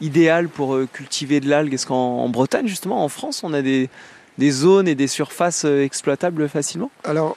idéal 0.00 0.48
pour 0.48 0.74
euh, 0.74 0.88
cultiver 0.90 1.40
de 1.40 1.48
l'algue 1.48 1.74
Est-ce 1.74 1.86
qu'en 1.86 2.28
Bretagne, 2.28 2.66
justement, 2.66 3.04
en 3.04 3.08
France, 3.08 3.42
on 3.44 3.52
a 3.52 3.62
des, 3.62 3.88
zones 4.50 4.88
et 4.88 4.94
des 4.94 5.06
surfaces 5.06 5.64
euh, 5.64 5.84
exploitables 5.84 6.48
facilement? 6.48 6.90
Alors, 7.04 7.36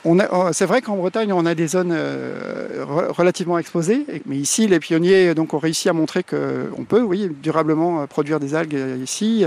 c'est 0.52 0.66
vrai 0.66 0.82
qu'en 0.82 0.98
Bretagne, 0.98 1.32
on 1.32 1.46
a 1.46 1.56
des 1.56 1.68
zones 1.68 1.94
euh, 1.94 2.84
relativement 3.10 3.58
exposées, 3.58 4.06
mais 4.26 4.38
ici, 4.38 4.68
les 4.68 4.80
pionniers 4.80 5.34
ont 5.38 5.58
réussi 5.58 5.90
à 5.90 5.94
montrer 5.94 6.24
qu'on 6.24 6.84
peut, 6.88 7.02
oui, 7.02 7.30
durablement 7.42 8.06
produire 8.08 8.40
des 8.40 8.56
algues 8.56 8.80
ici. 9.02 9.46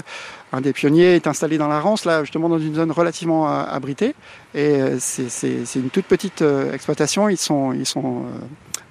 Un 0.52 0.60
des 0.60 0.72
pionniers 0.72 1.14
est 1.14 1.26
installé 1.26 1.58
dans 1.58 1.68
la 1.68 1.80
Rance, 1.80 2.04
là, 2.04 2.22
justement, 2.24 2.48
dans 2.48 2.58
une 2.58 2.74
zone 2.74 2.92
relativement 2.92 3.48
abritée. 3.48 4.14
Et 4.54 4.80
c'est 4.98 5.74
une 5.76 5.90
toute 5.90 6.06
petite 6.06 6.44
exploitation. 6.72 7.28
Ils 7.28 7.38
sont, 7.38 7.72
ils 7.72 7.86
sont 7.86 8.24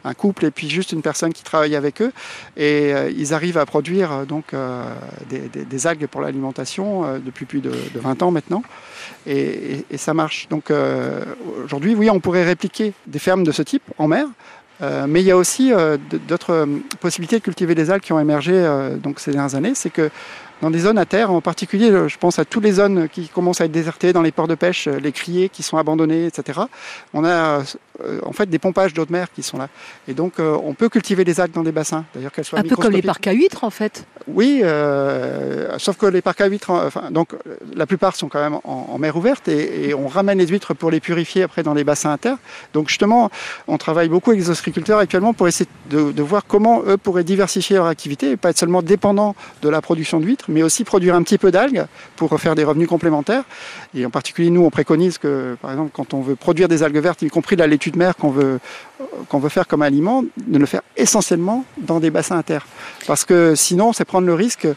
un 0.04 0.14
couple 0.14 0.46
et 0.46 0.52
puis 0.52 0.70
juste 0.70 0.92
une 0.92 1.02
personne 1.02 1.34
qui 1.34 1.44
travaille 1.44 1.76
avec 1.76 2.02
eux. 2.02 2.12
Et 2.58 2.94
euh, 2.94 3.12
ils 3.16 3.34
arrivent 3.34 3.58
à 3.58 3.66
produire 3.66 4.12
euh, 4.12 4.26
donc 4.26 4.54
euh, 4.54 4.84
des, 5.30 5.88
algues 5.88 6.08
pour 6.08 6.22
l'alimentation 6.22 7.20
depuis 7.24 7.46
plus 7.46 7.62
de, 7.62 7.72
20 7.96 8.22
ans 8.24 8.32
maintenant. 8.32 8.64
Et, 9.26 9.86
ça 9.98 10.14
marche. 10.14 10.48
Donc 10.50 10.72
aujourd'hui, 11.64 11.96
oui, 11.96 12.10
on 12.10 12.20
pourrait 12.20 12.44
répliquer 12.44 12.94
des 13.08 13.20
fermes 13.20 13.44
de 13.44 13.52
ce 13.52 13.62
type 13.62 13.84
en 13.98 14.08
mer. 14.08 14.28
mais 15.08 15.22
il 15.22 15.26
y 15.26 15.32
a 15.32 15.38
aussi 15.38 15.72
d'autres 16.28 16.68
possibilités 17.00 17.40
de 17.40 17.44
cultiver 17.44 17.76
des 17.76 17.90
algues 17.90 18.04
qui 18.04 18.14
ont 18.14 18.20
émergé 18.20 18.54
donc 19.02 19.20
ces 19.20 19.32
dernières 19.32 19.56
années. 19.56 19.74
C'est 19.76 19.90
que 19.90 20.10
dans 20.62 20.70
des 20.70 20.80
zones 20.80 20.98
à 20.98 21.06
terre, 21.06 21.32
en 21.32 21.42
particulier, 21.42 21.92
je 22.08 22.18
pense 22.18 22.40
à 22.40 22.46
toutes 22.46 22.64
les 22.64 22.74
zones 22.74 23.10
qui 23.10 23.28
commencent 23.28 23.62
à 23.62 23.66
être 23.66 23.72
désertées, 23.72 24.14
dans 24.14 24.22
les 24.22 24.32
ports 24.32 24.48
de 24.48 24.56
pêche, 24.56 24.88
les 24.88 25.12
criers 25.12 25.50
qui 25.50 25.64
sont 25.64 25.78
abandonnés, 25.78 26.26
etc. 26.26 26.62
On 27.14 27.26
a 27.26 27.64
en 28.24 28.32
fait 28.32 28.50
des 28.50 28.60
pompages 28.60 28.94
d'eau 28.94 29.06
de 29.06 29.12
mer 29.12 29.32
qui 29.32 29.44
sont 29.44 29.58
là. 29.58 29.70
Et 30.08 30.14
donc, 30.14 30.34
on 30.40 30.74
peut 30.74 30.90
cultiver 30.90 31.24
des 31.24 31.40
algues 31.40 31.54
dans 31.54 31.64
des 31.64 31.72
bassins, 31.72 32.06
d'ailleurs 32.14 32.32
qu'elles 32.32 32.46
soient 32.46 32.60
Un 32.60 32.64
peu 32.64 32.76
comme 32.76 32.94
les 32.94 33.02
parcs 33.02 33.28
à 33.28 33.34
huîtres, 33.34 33.64
en 33.64 33.70
fait. 33.70 34.06
Oui, 34.28 34.62
sauf 35.78 35.98
que 35.98 36.06
les 36.06 36.22
parcs 36.22 36.42
à 36.42 36.48
huîtres, 36.48 36.72
enfin, 36.72 37.12
donc 37.12 37.36
la 37.76 37.86
plupart 37.86 38.16
sont 38.16 38.30
quand 38.30 38.40
même 38.40 38.60
en, 38.64 38.98
mer 38.98 39.16
ouverte 39.16 39.48
et, 39.48 39.94
on 39.94 40.08
ramène 40.08 40.38
les 40.38 40.48
huîtres 40.48 40.74
pour 40.74 40.92
les 40.92 41.00
purifier 41.00 41.44
après 41.44 41.64
dans 41.64 41.74
les 41.74 41.84
bassins 41.84 42.12
à 42.12 42.18
terre. 42.18 42.38
Donc 42.74 42.90
justement, 42.90 43.30
on 43.68 43.78
travaille 43.78 44.10
beaucoup 44.10 44.32
avec 44.32 44.42
les 44.42 44.50
ostréiculteurs 44.50 45.00
actuellement 45.00 45.34
pour 45.34 45.48
essayer 45.48 45.70
de, 45.90 46.22
voir 46.22 46.46
comment 46.46 46.84
eux 46.86 46.98
pourraient 46.98 47.24
diversifier 47.24 47.78
leur 47.78 47.88
activité 47.88 48.32
et 48.32 48.38
pas 48.38 48.52
être 48.52 48.58
seulement 48.58 48.82
dépendants 48.82 49.36
de 49.62 49.70
la 49.70 49.82
production 49.82 50.20
d'huîtres, 50.20 50.51
mais 50.52 50.64
aussi 50.64 50.84
produire 50.84 51.16
un 51.16 51.24
petit 51.24 51.38
peu 51.38 51.52
d'algues 51.52 51.86
pour 52.16 52.40
faire 52.40 52.56
des 52.56 52.64
revenus 52.64 52.88
complémentaires. 52.88 53.44
Et 53.96 54.06
en 54.06 54.10
particulier, 54.10 54.50
nous, 54.50 54.64
on 54.64 54.70
préconise 54.70 55.18
que, 55.18 55.58
par 55.62 55.72
exemple, 55.72 55.92
quand 55.94 56.14
on 56.14 56.22
veut 56.22 56.36
produire 56.36 56.68
des 56.68 56.84
algues 56.84 56.98
vertes, 56.98 57.22
y 57.22 57.30
compris 57.30 57.56
de 57.56 57.62
la 57.62 57.68
laitue 57.68 57.92
de 57.92 57.98
mer 57.98 58.16
qu'on 58.16 58.30
veut, 58.30 58.60
qu'on 59.30 59.40
veut 59.40 59.50
faire 59.50 59.68
comme 59.68 59.82
aliment, 59.82 60.24
de 60.38 60.58
le 60.58 60.66
faire 60.66 60.82
essentiellement 60.98 61.66
dans 61.78 62.00
des 62.00 62.12
bassins 62.12 62.38
à 62.38 62.44
terre. 62.44 62.68
Parce 63.08 63.26
que 63.26 63.56
sinon, 63.56 63.94
c'est 63.94 64.06
prendre 64.06 64.28
le 64.28 64.34
risque 64.34 64.68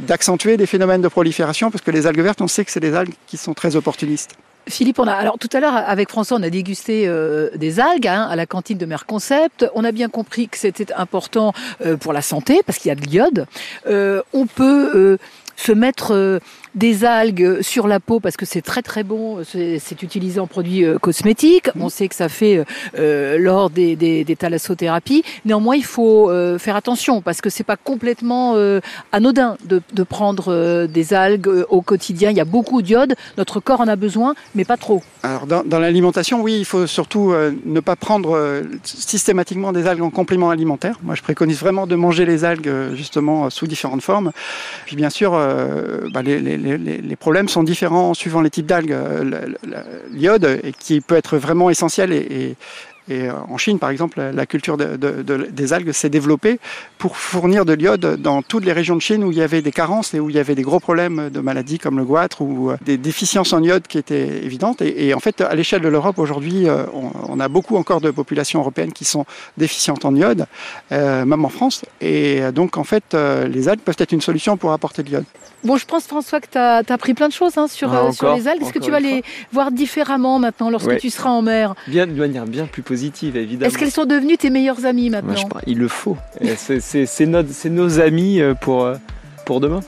d'accentuer 0.00 0.56
des 0.56 0.66
phénomènes 0.66 1.02
de 1.02 1.08
prolifération, 1.08 1.70
parce 1.70 1.82
que 1.82 1.90
les 1.90 2.06
algues 2.06 2.20
vertes, 2.20 2.40
on 2.40 2.48
sait 2.48 2.64
que 2.64 2.70
c'est 2.70 2.80
des 2.80 2.94
algues 2.94 3.14
qui 3.26 3.36
sont 3.36 3.54
très 3.54 3.76
opportunistes. 3.76 4.36
Philippe, 4.68 4.98
on 4.98 5.06
a 5.06 5.12
alors 5.12 5.38
tout 5.38 5.48
à 5.52 5.60
l'heure 5.60 5.74
avec 5.74 6.08
François, 6.08 6.38
on 6.38 6.42
a 6.42 6.50
dégusté 6.50 7.04
euh, 7.06 7.50
des 7.56 7.80
algues 7.80 8.06
hein, 8.06 8.28
à 8.30 8.36
la 8.36 8.46
cantine 8.46 8.78
de 8.78 8.86
Mer 8.86 9.06
Concept. 9.06 9.68
On 9.74 9.84
a 9.84 9.92
bien 9.92 10.08
compris 10.08 10.48
que 10.48 10.56
c'était 10.56 10.92
important 10.92 11.52
euh, 11.84 11.96
pour 11.96 12.12
la 12.12 12.22
santé 12.22 12.60
parce 12.64 12.78
qu'il 12.78 12.88
y 12.88 12.92
a 12.92 12.94
de 12.94 13.02
l'iode. 13.02 13.46
Euh, 13.86 14.22
on 14.32 14.46
peut 14.46 15.18
se 15.56 15.72
mettre 15.72 16.40
des 16.74 17.04
algues 17.04 17.60
sur 17.62 17.86
la 17.86 18.00
peau 18.00 18.20
parce 18.20 18.36
que 18.36 18.46
c'est 18.46 18.62
très 18.62 18.82
très 18.82 19.02
bon, 19.02 19.42
c'est 19.44 20.02
utilisé 20.02 20.40
en 20.40 20.46
produits 20.46 20.84
euh, 20.84 20.98
cosmétiques. 20.98 21.70
On 21.78 21.88
sait 21.88 22.08
que 22.08 22.14
ça 22.14 22.28
fait 22.28 22.58
euh, 22.58 22.64
euh, 22.98 23.38
lors 23.38 23.70
des, 23.70 23.96
des, 23.96 24.24
des, 24.24 24.36
thalassothérapies. 24.36 25.24
Néanmoins, 25.44 25.76
il 25.76 25.84
faut 25.84 26.30
faire 26.58 26.76
attention 26.76 27.20
parce 27.20 27.40
que 27.40 27.50
c'est 27.50 27.64
pas 27.64 27.76
complètement 27.76 28.56
anodin 29.12 29.56
de, 29.64 29.82
de 29.92 30.02
prendre 30.02 30.86
des 30.86 31.14
algues 31.14 31.64
au 31.68 31.82
quotidien. 31.82 32.30
Il 32.30 32.36
y 32.36 32.40
a 32.40 32.44
beaucoup 32.44 32.82
d'iode, 32.82 33.14
notre 33.36 33.60
corps 33.60 33.80
en 33.80 33.88
a 33.88 33.96
besoin, 33.96 34.34
mais 34.54 34.64
pas 34.64 34.76
trop. 34.76 35.02
Alors 35.22 35.46
dans, 35.46 35.62
dans 35.64 35.78
l'alimentation, 35.78 36.40
oui, 36.42 36.56
il 36.58 36.64
faut 36.64 36.86
surtout 36.86 37.34
ne 37.64 37.80
pas 37.80 37.96
prendre 37.96 38.62
systématiquement 38.84 39.72
des 39.72 39.86
algues 39.86 40.02
en 40.02 40.10
complément 40.10 40.50
alimentaire. 40.50 40.98
Moi, 41.02 41.14
je 41.14 41.22
préconise 41.22 41.58
vraiment 41.58 41.86
de 41.86 41.94
manger 41.94 42.24
les 42.24 42.44
algues 42.44 42.72
justement 42.94 43.50
sous 43.50 43.66
différentes 43.66 44.02
formes. 44.02 44.32
Puis 44.86 44.96
bien 44.96 45.10
sûr, 45.10 45.32
bah, 45.32 46.22
les, 46.22 46.40
les 46.40 46.61
les, 46.62 47.16
problèmes 47.16 47.48
sont 47.48 47.62
différents 47.62 48.14
suivant 48.14 48.40
les 48.40 48.50
types 48.50 48.66
d'algues. 48.66 48.92
Euh, 48.92 49.46
l'iode, 50.10 50.62
qui 50.78 51.00
peut 51.00 51.16
être 51.16 51.36
vraiment 51.36 51.70
essentiel 51.70 52.12
et, 52.12 52.56
et 53.08 53.28
euh, 53.28 53.32
en 53.48 53.58
Chine, 53.58 53.78
par 53.78 53.90
exemple, 53.90 54.20
la 54.20 54.46
culture 54.46 54.76
des 54.76 55.72
algues 55.72 55.92
s'est 55.92 56.08
développée 56.08 56.58
pour 56.98 57.16
fournir 57.16 57.64
de 57.64 57.72
l'iode 57.72 58.20
dans 58.20 58.42
toutes 58.42 58.64
les 58.64 58.72
régions 58.72 58.94
de 58.94 59.00
Chine 59.00 59.24
où 59.24 59.32
il 59.32 59.38
y 59.38 59.42
avait 59.42 59.62
des 59.62 59.72
carences 59.72 60.14
et 60.14 60.20
où 60.20 60.30
il 60.30 60.36
y 60.36 60.38
avait 60.38 60.54
des 60.54 60.62
gros 60.62 60.78
problèmes 60.78 61.30
de 61.30 61.40
maladies 61.40 61.78
comme 61.78 61.98
le 61.98 62.04
goitre 62.04 62.42
ou 62.42 62.70
euh, 62.70 62.76
des 62.84 62.96
déficiences 62.96 63.52
en 63.52 63.62
iode 63.62 63.86
qui 63.86 63.98
étaient 63.98 64.44
évidentes. 64.44 64.82
Et, 64.82 65.14
en 65.14 65.20
fait, 65.20 65.40
à 65.40 65.54
l'échelle 65.54 65.82
de 65.82 65.88
l'Europe, 65.88 66.18
aujourd'hui, 66.18 66.68
euh, 66.68 66.84
on, 67.28 67.40
a 67.40 67.48
beaucoup 67.48 67.76
encore 67.76 68.00
de 68.00 68.10
populations 68.10 68.60
européennes 68.60 68.92
qui 68.92 69.04
sont 69.04 69.24
déficientes 69.56 70.04
en 70.04 70.14
iode, 70.14 70.46
même 70.90 71.44
en 71.44 71.48
France. 71.48 71.84
Et 72.00 72.40
donc, 72.54 72.76
en 72.76 72.84
fait, 72.84 73.16
les 73.48 73.68
algues 73.68 73.80
peuvent 73.80 73.96
être 73.98 74.12
une 74.12 74.20
solution 74.20 74.56
pour 74.56 74.72
apporter 74.72 75.02
de 75.02 75.08
l'iode. 75.08 75.24
Bon, 75.64 75.76
je 75.76 75.86
pense, 75.86 76.06
François, 76.06 76.40
que 76.40 76.48
tu 76.50 76.58
as, 76.58 76.82
appris 76.88 77.14
plein 77.14 77.28
de 77.28 77.32
choses 77.32 77.56
hein, 77.56 77.68
sur, 77.68 77.92
ah, 77.92 78.12
sur 78.12 78.34
les 78.34 78.48
algues. 78.48 78.62
Est-ce 78.62 78.72
que 78.72 78.78
tu 78.78 78.90
vas 78.90 79.00
les 79.00 79.22
voir 79.52 79.70
différemment 79.70 80.38
maintenant 80.38 80.70
lorsque 80.70 80.98
tu 80.98 81.10
seras 81.10 81.30
en 81.30 81.42
mer? 81.42 81.74
Bien, 81.86 82.06
de 82.06 82.12
manière 82.12 82.46
bien 82.46 82.66
plus 82.66 82.82
positive, 82.92 83.38
évidemment. 83.38 83.68
Est-ce 83.68 83.78
qu'elles 83.78 83.90
sont 83.90 84.04
devenues 84.04 84.36
tes 84.36 84.50
meilleures 84.50 84.84
amies 84.84 85.08
maintenant 85.08 85.48
Il 85.66 85.78
le 85.78 85.88
faut. 85.88 86.18
C'est 86.42 87.26
nos, 87.26 87.42
nos 87.70 88.00
amis 88.00 88.38
euh, 88.38 88.52
pour, 88.52 88.84
euh, 88.84 88.96
pour 89.46 89.60
demain. 89.60 89.80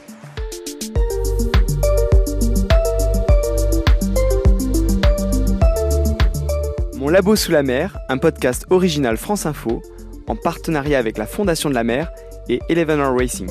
Mon 6.96 7.11
labo 7.11 7.37
sous 7.37 7.52
la 7.52 7.62
mer, 7.62 7.99
un 8.08 8.16
podcast 8.16 8.64
original 8.70 9.18
France 9.18 9.44
Info, 9.44 9.82
en 10.26 10.34
partenariat 10.34 10.99
avec 10.99 11.18
la 11.18 11.26
Fondation 11.26 11.68
de 11.68 11.75
la 11.75 11.84
mer 11.84 12.11
et 12.49 12.61
Eleven 12.70 12.99
Hour 13.00 13.18
Racing. 13.18 13.50